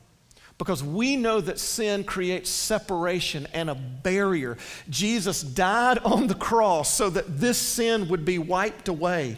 because 0.59 0.83
we 0.83 1.15
know 1.15 1.39
that 1.41 1.57
sin 1.57 2.03
creates 2.03 2.49
separation 2.49 3.47
and 3.53 3.69
a 3.69 3.75
barrier. 3.75 4.57
Jesus 4.89 5.41
died 5.41 5.97
on 5.99 6.27
the 6.27 6.35
cross 6.35 6.93
so 6.93 7.09
that 7.09 7.39
this 7.39 7.57
sin 7.57 8.09
would 8.09 8.25
be 8.25 8.37
wiped 8.37 8.89
away. 8.89 9.37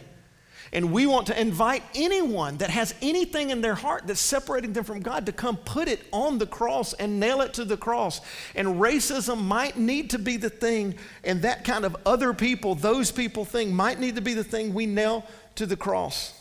And 0.73 0.93
we 0.93 1.05
want 1.05 1.27
to 1.27 1.39
invite 1.39 1.83
anyone 1.95 2.57
that 2.57 2.69
has 2.69 2.95
anything 3.01 3.49
in 3.49 3.59
their 3.59 3.75
heart 3.75 4.07
that's 4.07 4.21
separating 4.21 4.71
them 4.71 4.85
from 4.85 5.01
God 5.01 5.25
to 5.25 5.33
come 5.33 5.57
put 5.57 5.89
it 5.89 6.01
on 6.13 6.37
the 6.37 6.47
cross 6.47 6.93
and 6.93 7.19
nail 7.19 7.41
it 7.41 7.53
to 7.55 7.65
the 7.65 7.75
cross. 7.75 8.21
And 8.55 8.79
racism 8.79 9.43
might 9.43 9.77
need 9.77 10.11
to 10.11 10.19
be 10.19 10.37
the 10.37 10.49
thing, 10.49 10.95
and 11.25 11.41
that 11.41 11.65
kind 11.65 11.83
of 11.83 11.97
other 12.05 12.33
people, 12.33 12.75
those 12.75 13.11
people 13.11 13.43
thing 13.43 13.75
might 13.75 13.99
need 13.99 14.15
to 14.15 14.21
be 14.21 14.33
the 14.33 14.45
thing 14.45 14.73
we 14.73 14.85
nail 14.85 15.25
to 15.55 15.65
the 15.65 15.75
cross. 15.75 16.33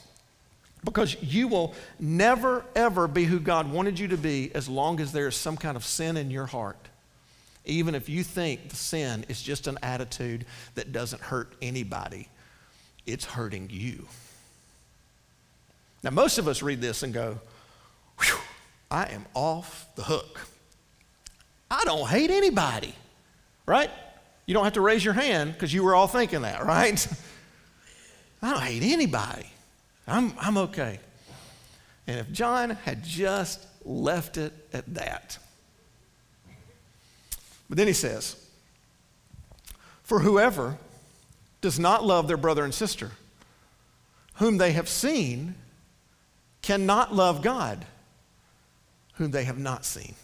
Because 0.84 1.20
you 1.20 1.48
will 1.48 1.74
never, 1.98 2.64
ever 2.76 3.08
be 3.08 3.24
who 3.24 3.40
God 3.40 3.70
wanted 3.70 3.98
you 3.98 4.08
to 4.08 4.16
be 4.16 4.52
as 4.54 4.68
long 4.68 5.00
as 5.00 5.10
there 5.12 5.26
is 5.26 5.34
some 5.34 5.56
kind 5.56 5.76
of 5.76 5.84
sin 5.84 6.16
in 6.16 6.30
your 6.30 6.46
heart. 6.46 6.78
Even 7.64 7.94
if 7.96 8.08
you 8.08 8.22
think 8.22 8.68
the 8.68 8.76
sin 8.76 9.26
is 9.28 9.42
just 9.42 9.66
an 9.66 9.76
attitude 9.82 10.46
that 10.76 10.92
doesn't 10.92 11.20
hurt 11.20 11.52
anybody, 11.60 12.28
it's 13.06 13.24
hurting 13.24 13.68
you. 13.70 14.06
Now, 16.02 16.10
most 16.10 16.38
of 16.38 16.48
us 16.48 16.62
read 16.62 16.80
this 16.80 17.02
and 17.02 17.12
go, 17.12 17.38
I 18.90 19.06
am 19.06 19.26
off 19.34 19.86
the 19.96 20.02
hook. 20.02 20.40
I 21.70 21.84
don't 21.84 22.08
hate 22.08 22.30
anybody, 22.30 22.94
right? 23.66 23.90
You 24.46 24.54
don't 24.54 24.64
have 24.64 24.72
to 24.74 24.80
raise 24.80 25.04
your 25.04 25.14
hand 25.14 25.52
because 25.52 25.72
you 25.72 25.84
were 25.84 25.94
all 25.94 26.08
thinking 26.08 26.42
that, 26.42 26.64
right? 26.66 27.06
I 28.42 28.50
don't 28.50 28.62
hate 28.62 28.82
anybody. 28.82 29.46
I'm, 30.06 30.32
I'm 30.40 30.56
okay. 30.56 30.98
And 32.06 32.18
if 32.18 32.32
John 32.32 32.70
had 32.70 33.04
just 33.04 33.64
left 33.84 34.36
it 34.36 34.52
at 34.72 34.94
that. 34.94 35.38
But 37.68 37.78
then 37.78 37.86
he 37.86 37.92
says, 37.92 38.36
For 40.02 40.18
whoever 40.18 40.76
does 41.60 41.78
not 41.78 42.04
love 42.04 42.28
their 42.28 42.36
brother 42.36 42.64
and 42.64 42.74
sister, 42.74 43.10
whom 44.34 44.58
they 44.58 44.72
have 44.72 44.88
seen, 44.88 45.54
cannot 46.62 47.14
love 47.14 47.42
God, 47.42 47.84
whom 49.14 49.30
they 49.30 49.44
have 49.44 49.58
not 49.58 49.84
seen. 49.84 50.14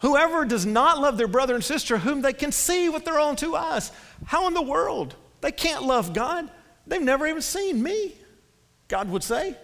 Whoever 0.00 0.44
does 0.44 0.66
not 0.66 1.00
love 1.00 1.16
their 1.16 1.28
brother 1.28 1.54
and 1.54 1.64
sister, 1.64 1.98
whom 1.98 2.20
they 2.20 2.32
can 2.32 2.52
see 2.52 2.88
with 2.88 3.04
their 3.04 3.18
own 3.18 3.36
two 3.36 3.56
eyes, 3.56 3.90
how 4.26 4.46
in 4.46 4.54
the 4.54 4.62
world? 4.62 5.14
They 5.40 5.52
can't 5.52 5.82
love 5.82 6.12
God. 6.12 6.50
They've 6.86 7.00
never 7.00 7.26
even 7.26 7.42
seen 7.42 7.82
me, 7.82 8.14
God 8.88 9.08
would 9.08 9.22
say. 9.22 9.56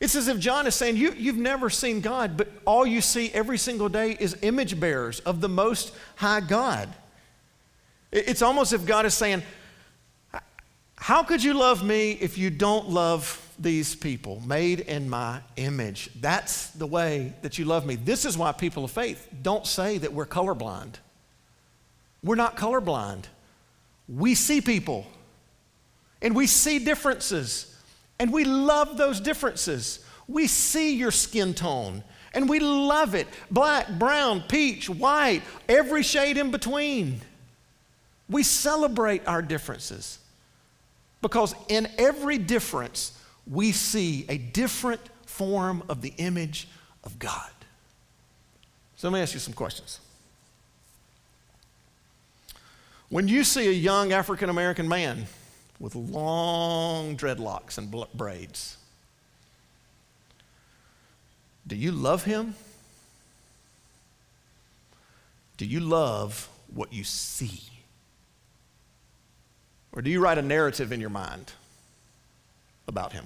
It's 0.00 0.14
as 0.14 0.28
if 0.28 0.38
John 0.38 0.66
is 0.66 0.74
saying, 0.74 0.96
you, 0.96 1.12
You've 1.12 1.36
never 1.36 1.70
seen 1.70 2.00
God, 2.00 2.36
but 2.36 2.48
all 2.66 2.86
you 2.86 3.00
see 3.00 3.30
every 3.32 3.58
single 3.58 3.88
day 3.88 4.16
is 4.18 4.36
image 4.42 4.78
bearers 4.78 5.20
of 5.20 5.40
the 5.40 5.48
Most 5.48 5.94
High 6.16 6.40
God. 6.40 6.88
It's 8.12 8.42
almost 8.42 8.72
if 8.72 8.86
God 8.86 9.06
is 9.06 9.14
saying, 9.14 9.42
How 10.96 11.22
could 11.22 11.42
you 11.42 11.54
love 11.54 11.84
me 11.84 12.12
if 12.12 12.38
you 12.38 12.50
don't 12.50 12.88
love 12.88 13.42
these 13.58 13.94
people 13.94 14.42
made 14.46 14.80
in 14.80 15.08
my 15.08 15.40
image? 15.56 16.10
That's 16.20 16.70
the 16.70 16.86
way 16.86 17.34
that 17.42 17.58
you 17.58 17.64
love 17.64 17.86
me. 17.86 17.96
This 17.96 18.24
is 18.24 18.36
why 18.36 18.52
people 18.52 18.84
of 18.84 18.90
faith 18.90 19.28
don't 19.42 19.66
say 19.66 19.98
that 19.98 20.12
we're 20.12 20.26
colorblind. 20.26 20.94
We're 22.22 22.36
not 22.36 22.56
colorblind. 22.56 23.24
We 24.08 24.34
see 24.34 24.60
people 24.60 25.06
and 26.22 26.34
we 26.34 26.46
see 26.46 26.78
differences. 26.78 27.72
And 28.18 28.32
we 28.32 28.44
love 28.44 28.96
those 28.96 29.20
differences. 29.20 30.04
We 30.26 30.46
see 30.46 30.96
your 30.96 31.10
skin 31.10 31.54
tone 31.54 32.02
and 32.34 32.48
we 32.48 32.60
love 32.60 33.14
it 33.14 33.26
black, 33.50 33.88
brown, 33.98 34.42
peach, 34.42 34.90
white, 34.90 35.42
every 35.68 36.02
shade 36.02 36.36
in 36.36 36.50
between. 36.50 37.20
We 38.28 38.42
celebrate 38.42 39.26
our 39.26 39.42
differences 39.42 40.18
because 41.22 41.54
in 41.68 41.88
every 41.98 42.38
difference, 42.38 43.18
we 43.46 43.72
see 43.72 44.26
a 44.28 44.38
different 44.38 45.00
form 45.26 45.82
of 45.88 46.02
the 46.02 46.12
image 46.18 46.68
of 47.04 47.18
God. 47.18 47.50
So 48.96 49.08
let 49.08 49.14
me 49.14 49.22
ask 49.22 49.34
you 49.34 49.40
some 49.40 49.54
questions. 49.54 50.00
When 53.08 53.28
you 53.28 53.44
see 53.44 53.68
a 53.68 53.72
young 53.72 54.12
African 54.12 54.48
American 54.48 54.88
man 54.88 55.26
with 55.78 55.94
long 55.94 57.16
dreadlocks 57.16 57.78
and 57.78 57.94
braids. 58.14 58.78
Do 61.66 61.76
you 61.76 61.92
love 61.92 62.24
him? 62.24 62.54
Do 65.56 65.66
you 65.66 65.80
love 65.80 66.48
what 66.72 66.92
you 66.92 67.04
see? 67.04 67.60
Or 69.96 70.02
do 70.02 70.10
you 70.10 70.20
write 70.20 70.36
a 70.36 70.42
narrative 70.42 70.92
in 70.92 71.00
your 71.00 71.10
mind 71.10 71.52
about 72.86 73.14
him? 73.14 73.24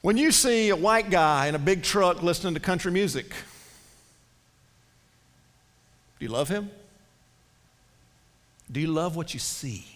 When 0.00 0.16
you 0.16 0.32
see 0.32 0.70
a 0.70 0.76
white 0.76 1.10
guy 1.10 1.46
in 1.46 1.54
a 1.54 1.60
big 1.60 1.84
truck 1.84 2.24
listening 2.24 2.54
to 2.54 2.60
country 2.60 2.90
music, 2.90 3.30
do 6.18 6.26
you 6.26 6.28
love 6.28 6.48
him? 6.48 6.70
Do 8.70 8.80
you 8.80 8.88
love 8.88 9.14
what 9.14 9.32
you 9.32 9.38
see? 9.38 9.86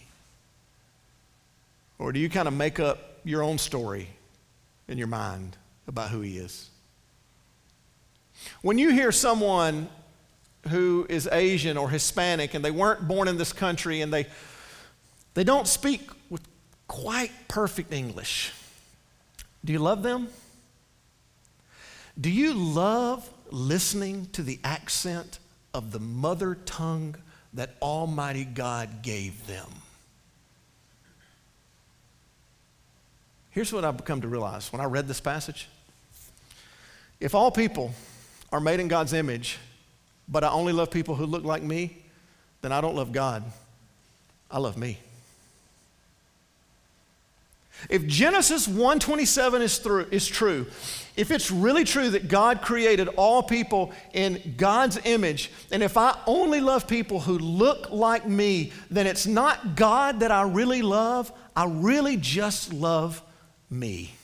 Or 1.99 2.13
do 2.13 2.21
you 2.21 2.31
kind 2.31 2.47
of 2.47 2.55
make 2.55 2.79
up 2.79 3.19
your 3.25 3.43
own 3.43 3.59
story 3.59 4.09
in 4.87 4.97
your 4.97 5.09
mind 5.09 5.57
about 5.89 6.11
who 6.11 6.21
he 6.21 6.39
is? 6.39 6.71
When 8.63 8.79
you 8.79 8.91
hear 8.91 9.11
someone 9.11 9.89
who 10.69 11.07
is 11.09 11.29
Asian 11.31 11.77
or 11.77 11.91
Hispanic 11.91 12.55
and 12.55 12.65
they 12.65 12.71
weren't 12.71 13.07
born 13.07 13.29
in 13.29 13.37
this 13.37 13.53
country 13.53 14.01
and 14.01 14.13
they, 14.13 14.27
they 15.35 15.45
don't 15.45 15.67
speak 15.67 16.11
with 16.31 16.43
quite 16.89 17.33
perfect 17.49 17.93
English, 17.93 18.53
do 19.65 19.73
you 19.73 19.79
love 19.79 20.03
them? 20.03 20.29
Do 22.19 22.31
you 22.31 22.55
love 22.55 23.29
listening 23.51 24.29
to 24.33 24.43
the 24.43 24.59
accent 24.65 25.39
of 25.75 25.93
the 25.93 26.01
mother 26.01 26.55
tongue 26.65 27.17
that 27.55 27.75
Almighty 27.81 28.45
God 28.45 29.03
gave 29.03 29.47
them. 29.47 29.69
Here's 33.51 33.73
what 33.73 33.85
I've 33.85 34.05
come 34.05 34.21
to 34.21 34.29
realize 34.29 34.73
when 34.73 34.81
I 34.81 34.85
read 34.85 35.09
this 35.09 35.21
passage. 35.21 35.69
If 37.21 37.35
all 37.35 37.51
people 37.51 37.93
are 38.53 38.61
made 38.61 38.81
in 38.81 38.89
God's 38.89 39.15
image, 39.15 39.59
but 40.29 40.45
I 40.45 40.51
only 40.51 40.73
love 40.73 40.91
people 40.91 41.15
who 41.15 41.27
look 41.27 41.45
like 41.45 41.63
me, 41.63 41.97
then 42.63 42.73
I 42.73 42.81
don't 42.81 42.97
love 42.97 43.13
God. 43.13 43.45
I 44.51 44.59
love 44.59 44.77
me. 44.77 44.99
If 47.91 48.07
Genesis 48.07 48.67
1:27 48.67 49.61
is, 49.61 49.79
through, 49.79 50.07
is 50.11 50.27
true, 50.27 50.67
if 51.17 51.31
it's 51.31 51.51
really 51.51 51.85
true 51.85 52.11
that 52.11 52.29
God 52.29 52.63
created 52.63 53.09
all 53.17 53.43
people 53.43 53.93
in 54.13 54.55
God's 54.57 54.99
image, 55.05 55.51
and 55.71 55.83
if 55.83 55.97
I 55.97 56.19
only 56.27 56.61
love 56.61 56.89
people 56.89 57.21
who 57.21 57.39
look 57.39 57.91
like 57.91 58.27
me, 58.27 58.73
then 58.91 59.07
it's 59.07 59.27
not 59.27 59.77
God 59.77 60.21
that 60.21 60.33
I 60.33 60.43
really 60.43 60.83
love. 60.83 61.31
I 61.55 61.67
really 61.67 62.17
just 62.17 62.73
love 62.73 63.23
me. 63.69 64.16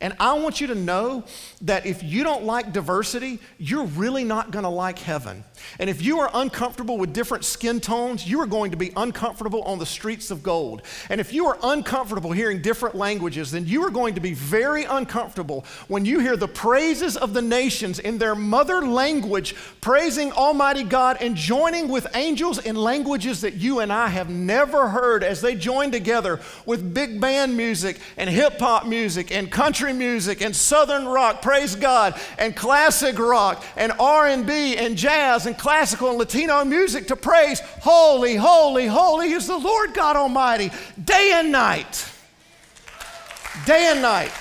And 0.00 0.14
I 0.20 0.34
want 0.34 0.60
you 0.60 0.68
to 0.68 0.76
know 0.76 1.24
that 1.62 1.84
if 1.84 2.04
you 2.04 2.22
don't 2.22 2.44
like 2.44 2.72
diversity, 2.72 3.40
you're 3.58 3.84
really 3.84 4.22
not 4.22 4.52
going 4.52 4.62
to 4.62 4.68
like 4.68 4.96
heaven. 4.96 5.42
And 5.80 5.90
if 5.90 6.02
you 6.02 6.20
are 6.20 6.30
uncomfortable 6.34 6.98
with 6.98 7.12
different 7.12 7.44
skin 7.44 7.80
tones, 7.80 8.24
you 8.24 8.40
are 8.40 8.46
going 8.46 8.70
to 8.70 8.76
be 8.76 8.92
uncomfortable 8.96 9.62
on 9.62 9.80
the 9.80 9.86
streets 9.86 10.30
of 10.30 10.44
gold. 10.44 10.82
And 11.10 11.20
if 11.20 11.32
you 11.32 11.46
are 11.46 11.58
uncomfortable 11.64 12.30
hearing 12.30 12.62
different 12.62 12.94
languages, 12.94 13.50
then 13.50 13.66
you 13.66 13.84
are 13.84 13.90
going 13.90 14.14
to 14.14 14.20
be 14.20 14.34
very 14.34 14.84
uncomfortable 14.84 15.64
when 15.88 16.04
you 16.04 16.20
hear 16.20 16.36
the 16.36 16.46
praises 16.46 17.16
of 17.16 17.34
the 17.34 17.42
nations 17.42 17.98
in 17.98 18.18
their 18.18 18.36
mother 18.36 18.86
language, 18.86 19.56
praising 19.80 20.30
Almighty 20.30 20.84
God 20.84 21.16
and 21.20 21.34
joining 21.34 21.88
with 21.88 22.06
angels 22.14 22.58
in 22.58 22.76
languages 22.76 23.40
that 23.40 23.54
you 23.54 23.80
and 23.80 23.92
I 23.92 24.06
have 24.06 24.30
never 24.30 24.90
heard 24.90 25.24
as 25.24 25.40
they 25.40 25.56
join 25.56 25.90
together 25.90 26.38
with 26.66 26.94
big 26.94 27.20
band 27.20 27.56
music 27.56 27.98
and 28.16 28.30
hip 28.30 28.60
hop 28.60 28.86
music 28.86 29.32
and 29.32 29.50
country 29.50 29.87
country 29.88 30.06
music 30.06 30.42
and 30.42 30.54
southern 30.54 31.06
rock, 31.06 31.40
praise 31.40 31.74
God, 31.74 32.20
and 32.38 32.54
classic 32.54 33.18
rock 33.18 33.64
and 33.76 33.92
R&B 33.98 34.76
and 34.76 34.96
jazz 34.96 35.46
and 35.46 35.56
classical 35.56 36.10
and 36.10 36.18
Latino 36.18 36.64
music 36.64 37.06
to 37.06 37.16
praise 37.16 37.60
holy, 37.80 38.36
holy, 38.36 38.86
holy 38.86 39.32
is 39.32 39.46
the 39.46 39.56
Lord 39.56 39.94
God 39.94 40.16
Almighty 40.16 40.70
day 41.02 41.32
and 41.34 41.50
night. 41.50 42.10
Day 43.64 43.90
and 43.90 44.02
night. 44.02 44.32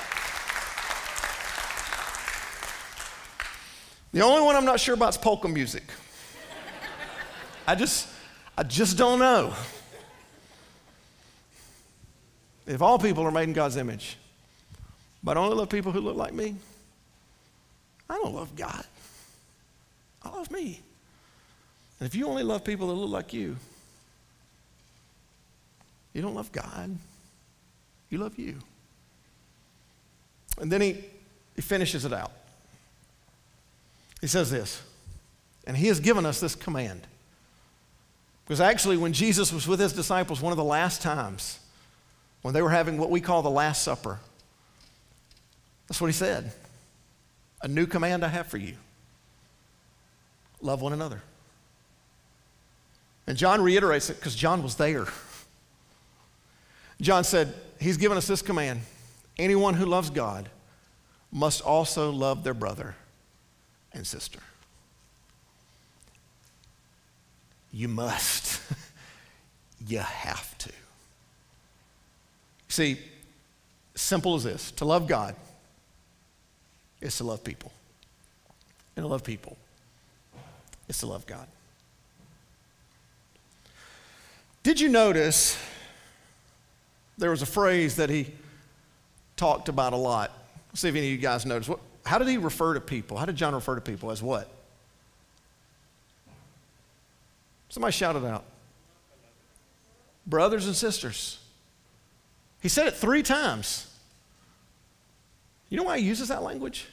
The 4.11 4.21
only 4.21 4.41
one 4.41 4.55
I'm 4.55 4.65
not 4.65 4.79
sure 4.79 4.95
about 4.95 5.09
is 5.09 5.17
polka 5.17 5.47
music. 5.47 5.83
I 7.65 7.75
just 7.75 8.07
I 8.57 8.63
just 8.63 8.97
don't 8.97 9.19
know. 9.19 9.53
If 12.65 12.81
all 12.81 12.99
people 12.99 13.23
are 13.23 13.31
made 13.31 13.43
in 13.43 13.53
God's 13.53 13.77
image, 13.77 14.17
but 15.27 15.35
I 15.35 15.41
only 15.41 15.57
love 15.57 15.67
people 15.67 15.91
who 15.91 15.99
look 15.99 16.15
like 16.15 16.33
me. 16.33 16.55
I 18.09 18.13
don't 18.13 18.33
love 18.33 18.55
God. 18.55 18.85
I 20.23 20.29
love 20.29 20.49
me. 20.49 20.79
And 21.99 22.07
if 22.07 22.15
you 22.15 22.27
only 22.27 22.43
love 22.43 22.63
people 22.63 22.87
that 22.87 22.93
look 22.93 23.09
like 23.09 23.33
you, 23.33 23.57
you 26.13 26.21
don't 26.21 26.33
love 26.33 26.53
God. 26.53 26.97
You 28.09 28.19
love 28.19 28.39
you. 28.39 28.55
And 30.61 30.71
then 30.71 30.79
he, 30.79 31.03
he 31.57 31.61
finishes 31.61 32.05
it 32.05 32.13
out. 32.13 32.31
He 34.21 34.27
says 34.27 34.49
this, 34.49 34.81
and 35.65 35.75
he 35.75 35.87
has 35.87 35.99
given 35.99 36.25
us 36.25 36.39
this 36.39 36.55
command. 36.55 37.01
Because 38.45 38.61
actually, 38.61 38.95
when 38.95 39.11
Jesus 39.11 39.51
was 39.51 39.67
with 39.67 39.81
his 39.81 39.91
disciples, 39.91 40.39
one 40.39 40.53
of 40.53 40.57
the 40.57 40.63
last 40.63 41.01
times, 41.01 41.59
when 42.43 42.53
they 42.53 42.61
were 42.61 42.69
having 42.69 42.97
what 42.97 43.09
we 43.09 43.19
call 43.19 43.41
the 43.41 43.49
Last 43.49 43.83
Supper, 43.83 44.21
that's 45.87 46.01
what 46.01 46.07
he 46.07 46.13
said. 46.13 46.51
A 47.61 47.67
new 47.67 47.85
command 47.85 48.23
I 48.23 48.27
have 48.27 48.47
for 48.47 48.57
you 48.57 48.75
love 50.61 50.81
one 50.81 50.93
another. 50.93 51.21
And 53.27 53.37
John 53.37 53.61
reiterates 53.61 54.09
it 54.09 54.15
because 54.15 54.35
John 54.35 54.63
was 54.63 54.75
there. 54.75 55.05
John 57.01 57.23
said, 57.23 57.53
He's 57.79 57.97
given 57.97 58.17
us 58.17 58.27
this 58.27 58.41
command 58.41 58.81
anyone 59.37 59.75
who 59.75 59.85
loves 59.85 60.09
God 60.09 60.49
must 61.31 61.61
also 61.61 62.09
love 62.09 62.43
their 62.43 62.55
brother 62.55 62.95
and 63.93 64.07
sister. 64.07 64.39
You 67.71 67.87
must. 67.87 68.61
you 69.87 69.99
have 69.99 70.57
to. 70.59 70.71
See, 72.69 72.97
simple 73.93 74.35
as 74.35 74.43
this 74.43 74.71
to 74.71 74.85
love 74.85 75.07
God 75.07 75.35
is 77.01 77.17
to 77.17 77.23
love 77.23 77.43
people. 77.43 77.71
And 78.95 79.03
to 79.03 79.07
love 79.07 79.23
people 79.23 79.57
is 80.87 80.97
to 80.99 81.07
love 81.07 81.25
God. 81.25 81.47
Did 84.63 84.79
you 84.79 84.89
notice 84.89 85.57
there 87.17 87.29
was 87.29 87.41
a 87.41 87.45
phrase 87.45 87.95
that 87.97 88.09
he 88.09 88.33
talked 89.35 89.69
about 89.69 89.93
a 89.93 89.97
lot? 89.97 90.31
Let's 90.69 90.81
see 90.81 90.89
if 90.89 90.95
any 90.95 91.07
of 91.07 91.11
you 91.11 91.17
guys 91.17 91.45
noticed. 91.45 91.69
What, 91.69 91.79
how 92.05 92.17
did 92.17 92.27
he 92.27 92.37
refer 92.37 92.73
to 92.73 92.81
people? 92.81 93.17
How 93.17 93.25
did 93.25 93.35
John 93.35 93.53
refer 93.53 93.75
to 93.75 93.81
people? 93.81 94.11
As 94.11 94.21
what? 94.21 94.49
Somebody 97.69 97.91
shouted 97.91 98.25
out. 98.25 98.43
Brothers 100.25 100.65
and 100.65 100.75
sisters. 100.75 101.39
He 102.61 102.69
said 102.69 102.87
it 102.87 102.95
three 102.95 103.23
times. 103.23 103.93
You 105.69 105.77
know 105.77 105.83
why 105.83 105.99
he 105.99 106.05
uses 106.05 106.29
that 106.29 106.43
language? 106.43 106.87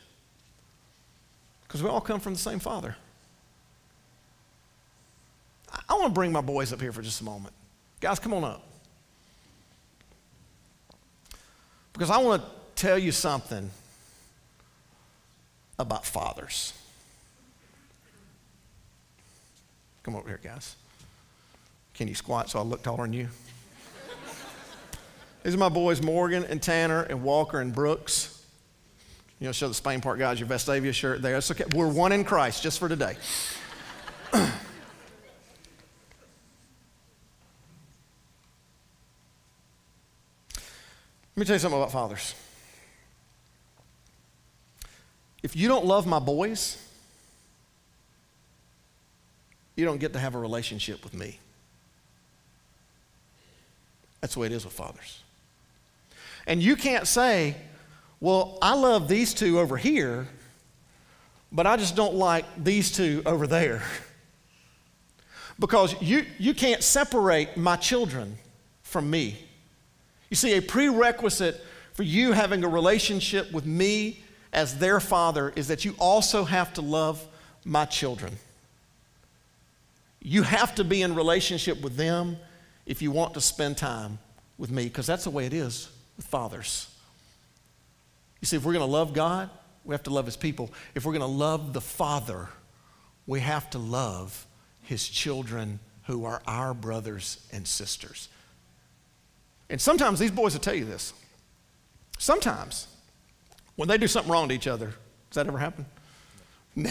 Because 1.63 1.83
we 1.83 1.89
all 1.89 2.01
come 2.01 2.21
from 2.21 2.33
the 2.35 2.39
same 2.39 2.59
father. 2.59 2.97
I 5.89 5.95
want 5.95 6.07
to 6.07 6.13
bring 6.13 6.33
my 6.33 6.41
boys 6.41 6.73
up 6.73 6.81
here 6.81 6.93
for 6.93 7.03
just 7.03 7.21
a 7.21 7.25
moment. 7.25 7.55
Guys, 8.01 8.19
come 8.19 8.35
on 8.35 8.45
up. 8.45 8.63
Because 11.93 12.11
I 12.11 12.19
want 12.19 12.43
to 12.43 12.49
tell 12.75 12.99
you 12.99 13.13
something 13.13 13.71
about 15.79 16.05
fathers. 16.05 16.73
Come 20.03 20.17
over 20.17 20.29
here, 20.29 20.41
guys. 20.43 20.77
Can 21.95 22.09
you 22.09 22.15
squat 22.15 22.51
so 22.51 22.59
I 22.59 22.63
look 22.63 22.83
taller 22.83 23.05
than 23.05 23.13
you? 23.13 23.29
These 25.45 25.55
are 25.55 25.59
my 25.59 25.69
boys, 25.69 26.03
Morgan 26.03 26.45
and 26.45 26.61
Tanner 26.61 27.03
and 27.03 27.23
Walker 27.23 27.61
and 27.61 27.75
Brooks. 27.75 28.34
You 29.41 29.47
know, 29.47 29.53
show 29.53 29.69
the 29.69 29.75
Spain 29.75 30.01
Park 30.01 30.19
guys 30.19 30.41
your 30.41 30.49
Vestavia 30.49 30.93
shirt 30.95 31.21
there. 31.21 31.37
It's 31.37 31.51
okay. 31.51 31.65
We're 31.75 31.89
one 31.89 32.13
in 32.13 32.25
Christ 32.25 32.63
just 32.63 32.79
for 32.79 32.89
today. 32.89 33.17
Let 41.37 41.41
me 41.41 41.45
tell 41.45 41.57
you 41.57 41.61
something 41.61 41.81
about 41.81 41.91
fathers. 41.91 42.35
If 45.43 45.57
you 45.57 45.67
don't 45.69 45.85
love 45.85 46.07
my 46.07 46.21
boys, 46.21 46.79
you 49.77 49.85
don't 49.85 49.99
get 49.99 50.13
to 50.13 50.19
have 50.19 50.37
a 50.37 50.39
relationship 50.39 51.03
with 51.03 51.13
me. 51.13 51.39
That's 54.21 54.35
the 54.35 54.41
way 54.41 54.47
it 54.47 54.53
is 54.53 54.65
with 54.65 54.73
fathers. 54.73 55.23
And 56.47 56.63
you 56.63 56.77
can't 56.77 57.07
say, 57.07 57.57
well, 58.21 58.59
I 58.63 58.75
love 58.75 59.09
these 59.09 59.35
two 59.35 59.61
over 59.61 59.77
here, 59.77 60.27
but 61.53 61.67
I 61.67 61.77
just 61.77 61.95
don't 61.97 62.15
like 62.15 62.45
these 62.63 62.91
two 62.91 63.23
over 63.27 63.47
there. 63.47 63.83
Because 65.57 65.95
you, 66.03 66.27
you 66.37 66.53
can't 66.53 66.83
separate 66.83 67.57
my 67.57 67.77
children 67.77 68.39
from 68.83 69.09
me. 69.09 69.39
You 70.29 70.35
see, 70.35 70.55
a 70.55 70.61
prerequisite 70.61 71.65
for 71.93 72.03
you 72.03 72.33
having 72.33 72.65
a 72.65 72.69
relationship 72.69 73.53
with 73.53 73.65
me 73.65 74.25
as 74.53 74.79
their 74.79 74.99
father 74.99 75.53
is 75.55 75.69
that 75.69 75.85
you 75.85 75.95
also 75.99 76.45
have 76.45 76.73
to 76.75 76.81
love 76.81 77.25
my 77.65 77.85
children. 77.85 78.33
You 80.21 80.43
have 80.43 80.75
to 80.77 80.85
be 80.85 81.03
in 81.03 81.15
relationship 81.15 81.81
with 81.83 81.97
them 81.97 82.37
if 82.87 83.01
you 83.01 83.11
want 83.11 83.35
to 83.35 83.41
spend 83.41 83.77
time 83.77 84.19
with 84.59 84.71
me, 84.71 84.85
because 84.85 85.07
that's 85.07 85.25
the 85.25 85.31
way 85.31 85.47
it 85.47 85.53
is 85.53 85.89
with 86.17 86.27
fathers. 86.27 86.89
You 88.45 88.47
see, 88.47 88.57
if 88.59 88.65
we're 88.67 88.75
going 88.75 88.85
to 88.85 88.93
love 88.93 89.15
God, 89.15 89.49
we 89.87 89.95
have 89.95 90.03
to 90.03 90.11
love 90.11 90.27
his 90.27 90.37
people. 90.37 90.71
If 90.95 91.07
we're 91.07 91.15
going 91.15 91.23
to 91.23 91.27
love 91.27 91.73
the 91.73 91.81
Father, 91.81 92.51
we 93.27 93.41
have 93.41 93.71
to 93.71 93.79
love 93.79 94.47
his 94.83 95.09
children 95.09 95.81
who 96.03 96.27
are 96.27 96.43
our 96.47 96.75
brothers 96.75 97.43
and 97.55 97.67
sisters. 97.67 98.29
And 99.71 99.81
sometimes 99.81 100.19
these 100.19 100.31
boys 100.31 100.53
will 100.53 100.61
tell 100.61 100.75
you 100.75 100.85
this. 100.85 101.15
Sometimes 102.19 102.87
when 103.77 103.89
they 103.89 103.97
do 103.97 104.07
something 104.07 104.31
wrong 104.31 104.51
to 104.51 104.55
each 104.55 104.67
other. 104.67 104.89
Does 105.31 105.37
that 105.37 105.47
ever 105.47 105.57
happen? 105.57 105.87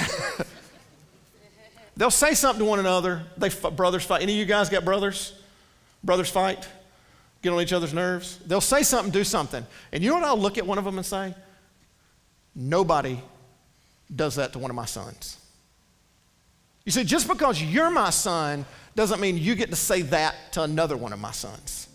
They'll 1.96 2.10
say 2.10 2.34
something 2.34 2.66
to 2.66 2.68
one 2.68 2.80
another. 2.80 3.26
They 3.38 3.50
brothers 3.50 4.04
fight. 4.04 4.24
Any 4.24 4.34
of 4.34 4.39
you 4.39 4.46
guys 4.46 4.70
got 4.70 4.84
brothers? 4.84 5.39
Brothers 6.04 6.32
fight? 6.32 6.68
Get 7.43 7.51
on 7.51 7.62
each 7.62 7.73
other's 7.73 7.93
nerves? 7.93 8.39
They'll 8.47 8.62
say 8.62 8.84
something, 8.84 9.12
do 9.12 9.25
something. 9.25 9.65
And 9.91 10.01
you 10.01 10.10
know 10.10 10.15
what 10.15 10.23
I'll 10.23 10.39
look 10.39 10.58
at 10.58 10.65
one 10.65 10.77
of 10.77 10.86
them 10.86 10.97
and 10.97 11.06
say? 11.06 11.36
Nobody 12.56 13.19
does 14.13 14.36
that 14.36 14.53
to 14.53 14.60
one 14.60 14.71
of 14.71 14.75
my 14.75 14.86
sons. 14.86 15.38
You 16.86 16.91
see, 16.91 17.03
just 17.03 17.27
because 17.27 17.62
you're 17.62 17.91
my 17.91 18.10
son 18.10 18.65
doesn't 18.95 19.19
mean 19.19 19.38
you 19.38 19.56
get 19.56 19.69
to 19.69 19.75
say 19.75 20.03
that 20.03 20.36
to 20.53 20.63
another 20.63 20.95
one 20.95 21.12
of 21.12 21.19
my 21.19 21.32
sons. 21.32 21.89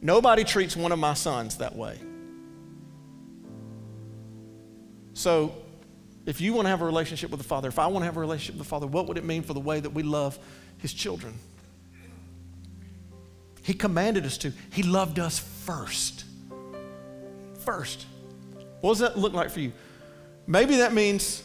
Nobody 0.00 0.44
treats 0.44 0.74
one 0.74 0.92
of 0.92 0.98
my 0.98 1.14
sons 1.14 1.58
that 1.58 1.76
way. 1.76 1.98
So, 5.12 5.54
if 6.24 6.40
you 6.40 6.54
want 6.54 6.64
to 6.64 6.70
have 6.70 6.80
a 6.80 6.86
relationship 6.86 7.30
with 7.30 7.40
the 7.40 7.46
Father, 7.46 7.68
if 7.68 7.78
I 7.78 7.86
want 7.88 8.02
to 8.02 8.06
have 8.06 8.16
a 8.16 8.20
relationship 8.20 8.54
with 8.54 8.66
the 8.66 8.70
Father, 8.70 8.86
what 8.86 9.06
would 9.06 9.18
it 9.18 9.24
mean 9.24 9.42
for 9.42 9.52
the 9.52 9.60
way 9.60 9.80
that 9.80 9.90
we 9.90 10.02
love 10.02 10.38
His 10.78 10.94
children? 10.94 11.34
He 13.70 13.74
commanded 13.74 14.26
us 14.26 14.36
to. 14.38 14.52
He 14.72 14.82
loved 14.82 15.20
us 15.20 15.38
first. 15.38 16.24
First. 17.60 18.04
What 18.80 18.94
does 18.94 18.98
that 18.98 19.16
look 19.16 19.32
like 19.32 19.48
for 19.48 19.60
you? 19.60 19.72
Maybe 20.48 20.78
that 20.78 20.92
means 20.92 21.44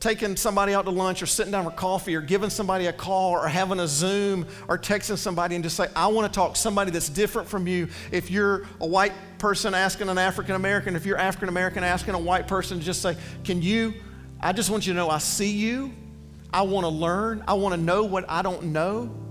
taking 0.00 0.36
somebody 0.36 0.72
out 0.72 0.86
to 0.86 0.90
lunch 0.90 1.22
or 1.22 1.26
sitting 1.26 1.52
down 1.52 1.64
for 1.64 1.70
coffee 1.70 2.14
or 2.14 2.22
giving 2.22 2.48
somebody 2.48 2.86
a 2.86 2.94
call 2.94 3.32
or 3.32 3.46
having 3.46 3.78
a 3.78 3.86
Zoom 3.86 4.46
or 4.68 4.78
texting 4.78 5.18
somebody 5.18 5.54
and 5.54 5.62
just 5.62 5.76
say, 5.76 5.88
I 5.94 6.06
want 6.06 6.32
to 6.32 6.34
talk 6.34 6.54
to 6.54 6.58
somebody 6.58 6.92
that's 6.92 7.10
different 7.10 7.46
from 7.46 7.66
you. 7.66 7.88
If 8.10 8.30
you're 8.30 8.66
a 8.80 8.86
white 8.86 9.12
person 9.36 9.74
asking 9.74 10.08
an 10.08 10.16
African 10.16 10.54
American, 10.54 10.96
if 10.96 11.04
you're 11.04 11.18
African 11.18 11.50
American 11.50 11.84
asking 11.84 12.14
a 12.14 12.18
white 12.18 12.48
person, 12.48 12.80
just 12.80 13.02
say, 13.02 13.18
Can 13.44 13.60
you? 13.60 13.92
I 14.40 14.54
just 14.54 14.70
want 14.70 14.86
you 14.86 14.94
to 14.94 14.96
know 14.96 15.10
I 15.10 15.18
see 15.18 15.50
you. 15.50 15.92
I 16.54 16.62
want 16.62 16.84
to 16.84 16.90
learn. 16.90 17.44
I 17.46 17.52
want 17.52 17.74
to 17.74 17.78
know 17.82 18.04
what 18.04 18.24
I 18.30 18.40
don't 18.40 18.72
know. 18.72 19.27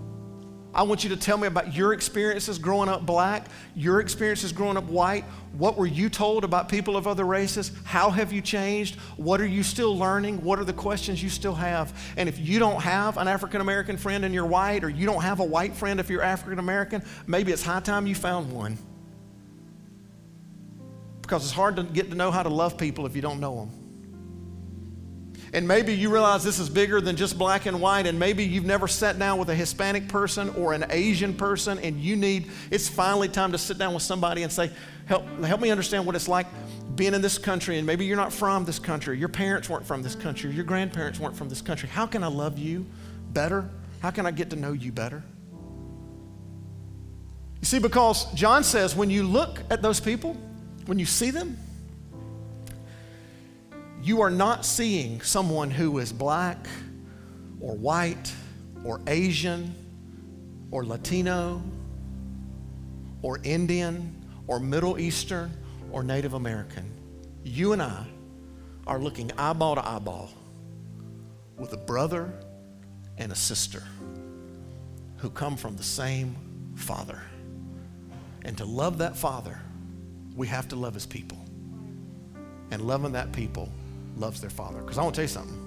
I 0.78 0.84
want 0.84 1.04
you 1.04 1.10
to 1.10 1.18
tell 1.18 1.40
me 1.40 1.48
about 1.48 1.74
your 1.76 1.92
experiences 1.94 2.60
growing 2.60 2.88
up 2.88 3.04
black, 3.04 3.48
your 3.76 4.00
experiences 4.00 4.52
growing 4.52 4.78
up 4.78 4.84
white. 4.84 5.24
What 5.54 5.76
were 5.76 5.88
you 5.88 6.08
told 6.08 6.44
about 6.44 6.70
people 6.70 6.96
of 6.96 7.08
other 7.08 7.26
races? 7.26 7.72
How 7.84 8.12
have 8.12 8.32
you 8.32 8.44
changed? 8.44 8.96
What 9.18 9.42
are 9.42 9.48
you 9.48 9.64
still 9.64 9.98
learning? 9.98 10.44
What 10.44 10.60
are 10.60 10.64
the 10.64 10.74
questions 10.74 11.24
you 11.24 11.30
still 11.30 11.56
have? 11.56 12.00
And 12.16 12.30
if 12.30 12.38
you 12.38 12.60
don't 12.60 12.80
have 12.80 13.18
an 13.18 13.28
African 13.28 13.60
American 13.60 13.98
friend 13.98 14.24
and 14.24 14.36
you're 14.36 14.46
white, 14.46 14.84
or 14.84 14.90
you 14.90 15.08
don't 15.08 15.24
have 15.24 15.40
a 15.40 15.44
white 15.44 15.74
friend 15.74 16.00
if 16.00 16.12
you're 16.12 16.22
African 16.22 16.60
American, 16.60 17.02
maybe 17.26 17.52
it's 17.52 17.64
high 17.64 17.80
time 17.80 18.06
you 18.06 18.14
found 18.14 18.52
one. 18.52 18.78
Because 21.24 21.44
it's 21.44 21.54
hard 21.54 21.76
to 21.78 21.84
get 21.84 22.12
to 22.12 22.16
know 22.16 22.30
how 22.30 22.44
to 22.44 22.50
love 22.50 22.78
people 22.78 23.08
if 23.08 23.16
you 23.16 23.24
don't 23.24 23.40
know 23.40 23.56
them. 23.66 23.87
And 25.58 25.68
maybe 25.68 25.92
you 25.92 26.12
realize 26.12 26.44
this 26.44 26.60
is 26.60 26.70
bigger 26.70 27.02
than 27.02 27.16
just 27.16 27.36
black 27.36 27.66
and 27.66 27.82
white, 27.82 28.06
and 28.06 28.20
maybe 28.20 28.44
you've 28.44 28.64
never 28.64 28.88
sat 28.88 29.18
down 29.18 29.40
with 29.40 29.50
a 29.50 29.56
Hispanic 29.56 30.08
person 30.08 30.50
or 30.50 30.74
an 30.74 30.86
Asian 30.92 31.34
person, 31.34 31.80
and 31.80 32.00
you 32.00 32.16
need, 32.16 32.52
it's 32.70 32.88
finally 32.88 33.28
time 33.28 33.52
to 33.54 33.58
sit 33.58 33.80
down 33.80 33.96
with 33.96 34.04
somebody 34.04 34.44
and 34.44 34.52
say, 34.52 34.70
help, 35.08 35.28
help 35.44 35.60
me 35.60 35.72
understand 35.72 36.06
what 36.06 36.16
it's 36.16 36.28
like 36.28 36.46
being 36.96 37.16
in 37.16 37.24
this 37.24 37.40
country, 37.40 37.80
and 37.80 37.88
maybe 37.88 38.06
you're 38.06 38.18
not 38.18 38.32
from 38.32 38.66
this 38.66 38.78
country, 38.78 39.18
your 39.18 39.30
parents 39.30 39.68
weren't 39.68 39.84
from 39.84 40.04
this 40.04 40.14
country, 40.14 40.52
your 40.52 40.64
grandparents 40.64 41.20
weren't 41.20 41.36
from 41.36 41.50
this 41.50 41.64
country. 41.64 41.90
How 41.90 42.06
can 42.06 42.24
I 42.24 42.28
love 42.28 42.60
you 42.60 42.86
better? 43.32 43.68
How 44.00 44.12
can 44.12 44.28
I 44.28 44.32
get 44.32 44.52
to 44.52 44.56
know 44.56 44.74
you 44.74 44.92
better? 44.92 45.24
You 47.62 47.66
see, 47.66 47.80
because 47.80 48.32
John 48.34 48.64
says 48.64 48.96
when 48.96 49.10
you 49.10 49.24
look 49.24 49.60
at 49.72 49.82
those 49.82 50.00
people, 50.00 50.38
when 50.86 51.00
you 51.00 51.08
see 51.08 51.32
them, 51.32 51.58
you 54.08 54.22
are 54.22 54.30
not 54.30 54.66
seeing 54.66 55.20
someone 55.20 55.70
who 55.70 55.98
is 55.98 56.14
black 56.14 56.66
or 57.60 57.76
white 57.76 58.34
or 58.86 59.02
Asian 59.06 59.76
or 60.72 60.86
Latino 60.86 61.62
or 63.22 63.42
Indian 63.44 64.26
or 64.48 64.62
Middle 64.62 64.98
Eastern 64.98 65.52
or 65.92 66.04
Native 66.04 66.36
American. 66.36 66.90
You 67.44 67.74
and 67.74 67.82
I 67.82 68.06
are 68.88 68.98
looking 68.98 69.30
eyeball 69.38 69.76
to 69.76 69.86
eyeball 69.86 70.30
with 71.58 71.74
a 71.74 71.78
brother 71.78 72.32
and 73.18 73.30
a 73.30 73.36
sister 73.36 73.84
who 75.18 75.30
come 75.30 75.58
from 75.58 75.76
the 75.76 75.84
same 75.84 76.34
Father. 76.76 77.22
And 78.46 78.58
to 78.58 78.64
love 78.64 79.00
that 79.00 79.18
Father, 79.18 79.60
we 80.34 80.48
have 80.48 80.70
to 80.70 80.78
love 80.78 80.94
His 80.94 81.06
people. 81.06 81.44
And 82.72 82.82
loving 82.82 83.12
that 83.12 83.34
people 83.34 83.70
loves 84.20 84.42
their 84.42 84.50
father. 84.50 84.82
Because 84.82 84.98
I 84.98 85.04
want 85.04 85.16
to 85.16 85.20
tell 85.20 85.24
you 85.24 85.30
something. 85.30 85.64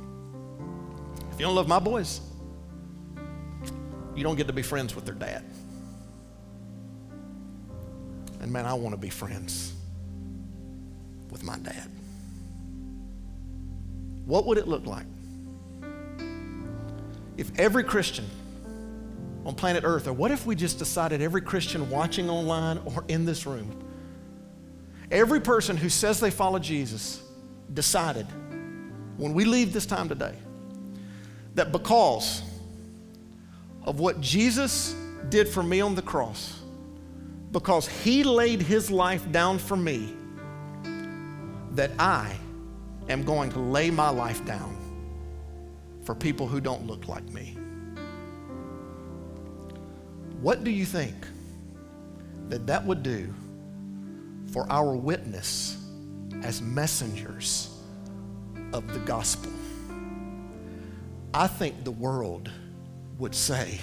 If 1.32 1.38
you 1.38 1.46
don't 1.46 1.54
love 1.54 1.68
my 1.68 1.78
boys, 1.78 2.20
you 4.14 4.22
don't 4.22 4.36
get 4.36 4.46
to 4.48 4.52
be 4.52 4.62
friends 4.62 4.94
with 4.94 5.04
their 5.04 5.14
dad. 5.14 5.44
And 8.40 8.52
man, 8.52 8.66
I 8.66 8.74
want 8.74 8.94
to 8.94 9.00
be 9.00 9.10
friends 9.10 9.74
with 11.30 11.44
my 11.44 11.58
dad. 11.58 11.90
What 14.24 14.46
would 14.46 14.58
it 14.58 14.68
look 14.68 14.86
like 14.86 15.06
if 17.36 17.58
every 17.58 17.84
Christian 17.84 18.26
on 19.46 19.54
planet 19.54 19.84
Earth, 19.84 20.06
or 20.06 20.12
what 20.12 20.30
if 20.30 20.44
we 20.44 20.54
just 20.54 20.78
decided 20.78 21.22
every 21.22 21.40
Christian 21.40 21.88
watching 21.88 22.28
online 22.28 22.78
or 22.84 23.04
in 23.08 23.24
this 23.24 23.46
room, 23.46 23.82
every 25.10 25.40
person 25.40 25.76
who 25.76 25.88
says 25.88 26.20
they 26.20 26.30
follow 26.30 26.58
Jesus, 26.58 27.22
decided 27.74 28.26
when 29.16 29.34
we 29.34 29.44
leave 29.44 29.72
this 29.72 29.86
time 29.86 30.08
today 30.08 30.34
that 31.54 31.72
because 31.72 32.42
of 33.84 34.00
what 34.00 34.20
Jesus 34.20 34.94
did 35.28 35.48
for 35.48 35.62
me 35.62 35.80
on 35.80 35.94
the 35.94 36.02
cross, 36.02 36.60
because 37.52 37.88
he 37.88 38.22
laid 38.24 38.62
his 38.62 38.90
life 38.90 39.30
down 39.32 39.58
for 39.58 39.76
me, 39.76 40.14
that 41.72 41.90
I 41.98 42.34
am 43.08 43.24
going 43.24 43.50
to 43.50 43.58
lay 43.58 43.90
my 43.90 44.08
life 44.10 44.44
down 44.44 44.76
for 46.04 46.14
people 46.14 46.46
who 46.46 46.60
don't 46.60 46.86
look 46.86 47.08
like 47.08 47.28
me. 47.30 47.56
What 50.40 50.64
do 50.64 50.70
you 50.70 50.86
think 50.86 51.14
that 52.48 52.66
that 52.66 52.84
would 52.84 53.02
do 53.02 53.32
for 54.52 54.70
our 54.70 54.94
witness 54.94 55.79
as 56.42 56.60
messengers 56.62 57.82
of 58.72 58.92
the 58.92 59.00
gospel? 59.00 59.52
I 61.32 61.46
think 61.46 61.84
the 61.84 61.90
world 61.90 62.50
would 63.18 63.34
say, 63.34 63.78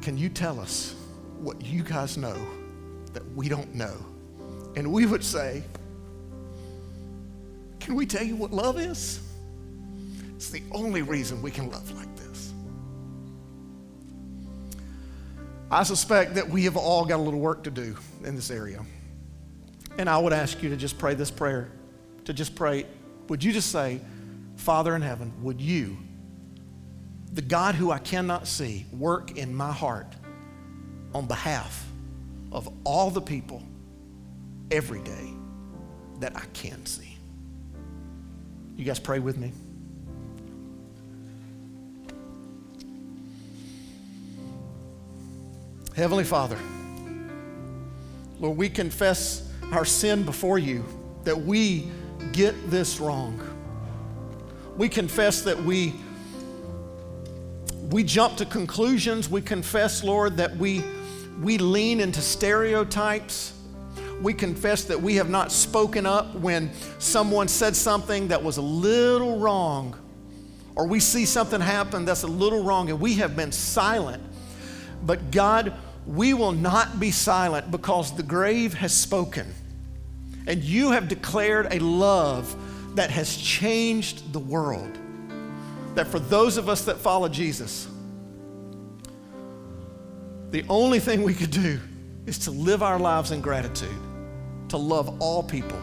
Can 0.00 0.16
you 0.16 0.28
tell 0.28 0.58
us 0.58 0.94
what 1.38 1.62
you 1.64 1.82
guys 1.82 2.16
know 2.16 2.36
that 3.12 3.22
we 3.34 3.48
don't 3.48 3.74
know? 3.74 3.94
And 4.76 4.92
we 4.92 5.06
would 5.06 5.24
say, 5.24 5.62
Can 7.80 7.94
we 7.94 8.06
tell 8.06 8.22
you 8.22 8.36
what 8.36 8.52
love 8.52 8.78
is? 8.78 9.20
It's 10.36 10.50
the 10.50 10.62
only 10.72 11.02
reason 11.02 11.42
we 11.42 11.50
can 11.50 11.70
love 11.70 11.90
like 11.92 12.14
this. 12.16 12.52
I 15.70 15.82
suspect 15.82 16.34
that 16.34 16.48
we 16.48 16.64
have 16.64 16.76
all 16.76 17.04
got 17.04 17.18
a 17.18 17.22
little 17.22 17.40
work 17.40 17.64
to 17.64 17.70
do 17.70 17.96
in 18.24 18.36
this 18.36 18.50
area. 18.50 18.84
And 19.98 20.10
I 20.10 20.18
would 20.18 20.32
ask 20.32 20.62
you 20.62 20.68
to 20.70 20.76
just 20.76 20.98
pray 20.98 21.14
this 21.14 21.30
prayer, 21.30 21.70
to 22.26 22.32
just 22.32 22.54
pray. 22.54 22.86
Would 23.28 23.42
you 23.42 23.52
just 23.52 23.70
say, 23.72 24.00
Father 24.56 24.94
in 24.94 25.02
heaven, 25.02 25.32
would 25.42 25.60
you, 25.60 25.96
the 27.32 27.42
God 27.42 27.74
who 27.74 27.90
I 27.90 27.98
cannot 27.98 28.46
see, 28.46 28.86
work 28.92 29.36
in 29.36 29.54
my 29.54 29.72
heart 29.72 30.14
on 31.14 31.26
behalf 31.26 31.86
of 32.52 32.68
all 32.84 33.10
the 33.10 33.20
people 33.20 33.62
every 34.70 35.00
day 35.00 35.32
that 36.20 36.36
I 36.36 36.44
can 36.52 36.84
see? 36.84 37.16
You 38.76 38.84
guys 38.84 38.98
pray 38.98 39.18
with 39.18 39.38
me? 39.38 39.52
Heavenly 45.96 46.24
Father, 46.24 46.58
Lord, 48.38 48.58
we 48.58 48.68
confess 48.68 49.45
our 49.72 49.84
sin 49.84 50.22
before 50.22 50.58
you 50.58 50.84
that 51.24 51.36
we 51.36 51.88
get 52.32 52.70
this 52.70 53.00
wrong. 53.00 53.40
We 54.76 54.88
confess 54.88 55.42
that 55.42 55.62
we 55.62 55.94
we 57.90 58.02
jump 58.02 58.36
to 58.38 58.46
conclusions. 58.46 59.28
We 59.28 59.40
confess, 59.40 60.02
Lord, 60.02 60.36
that 60.38 60.56
we 60.56 60.82
we 61.40 61.58
lean 61.58 62.00
into 62.00 62.20
stereotypes. 62.20 63.52
We 64.22 64.32
confess 64.32 64.84
that 64.84 65.00
we 65.00 65.16
have 65.16 65.28
not 65.28 65.52
spoken 65.52 66.06
up 66.06 66.34
when 66.34 66.70
someone 66.98 67.48
said 67.48 67.76
something 67.76 68.28
that 68.28 68.42
was 68.42 68.56
a 68.56 68.62
little 68.62 69.38
wrong, 69.38 69.94
or 70.74 70.86
we 70.86 71.00
see 71.00 71.26
something 71.26 71.60
happen 71.60 72.04
that's 72.06 72.22
a 72.22 72.28
little 72.28 72.64
wrong, 72.64 72.88
and 72.88 72.98
we 72.98 73.14
have 73.14 73.36
been 73.36 73.52
silent. 73.52 74.22
But 75.02 75.30
God, 75.30 75.74
we 76.06 76.34
will 76.34 76.52
not 76.52 77.00
be 77.00 77.10
silent 77.10 77.70
because 77.70 78.16
the 78.16 78.22
grave 78.22 78.74
has 78.74 78.94
spoken. 78.94 79.52
And 80.46 80.62
you 80.62 80.92
have 80.92 81.08
declared 81.08 81.72
a 81.72 81.80
love 81.80 82.54
that 82.94 83.10
has 83.10 83.36
changed 83.36 84.32
the 84.32 84.38
world. 84.38 84.98
That 85.94 86.06
for 86.06 86.20
those 86.20 86.56
of 86.56 86.68
us 86.68 86.84
that 86.84 86.98
follow 86.98 87.28
Jesus, 87.28 87.88
the 90.50 90.64
only 90.68 91.00
thing 91.00 91.22
we 91.22 91.34
could 91.34 91.50
do 91.50 91.80
is 92.26 92.38
to 92.40 92.50
live 92.50 92.82
our 92.82 92.98
lives 92.98 93.32
in 93.32 93.40
gratitude, 93.40 93.88
to 94.68 94.76
love 94.76 95.20
all 95.20 95.42
people, 95.42 95.80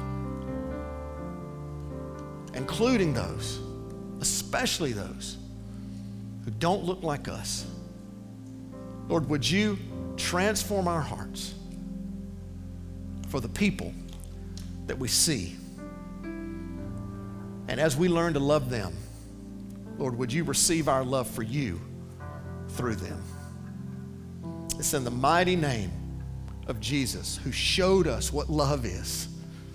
including 2.54 3.14
those, 3.14 3.60
especially 4.22 4.94
those 4.94 5.38
who 6.46 6.52
don't 6.52 6.84
look 6.84 7.04
like 7.04 7.28
us. 7.28 7.66
Lord, 9.10 9.30
would 9.30 9.50
you 9.50 9.78
transform 10.18 10.88
our 10.88 11.02
hearts 11.02 11.54
for 13.30 13.40
the 13.40 13.50
people 13.50 13.94
that 14.88 14.98
we 14.98 15.08
see. 15.08 15.56
And 17.68 17.80
as 17.80 17.98
we 17.98 18.08
learn 18.08 18.34
to 18.34 18.40
love 18.40 18.70
them, 18.70 18.94
Lord, 19.98 20.18
would 20.18 20.32
you 20.32 20.44
receive 20.44 20.88
our 20.88 21.04
love 21.04 21.28
for 21.28 21.44
you 21.44 21.80
through 22.70 22.96
them? 22.96 23.24
It's 24.78 24.94
in 24.94 25.04
the 25.04 25.12
mighty 25.12 25.56
name 25.56 25.92
of 26.68 26.80
Jesus 26.80 27.40
who 27.44 27.52
showed 27.52 28.08
us 28.08 28.34
what 28.34 28.50
love 28.50 28.86
is 28.86 29.28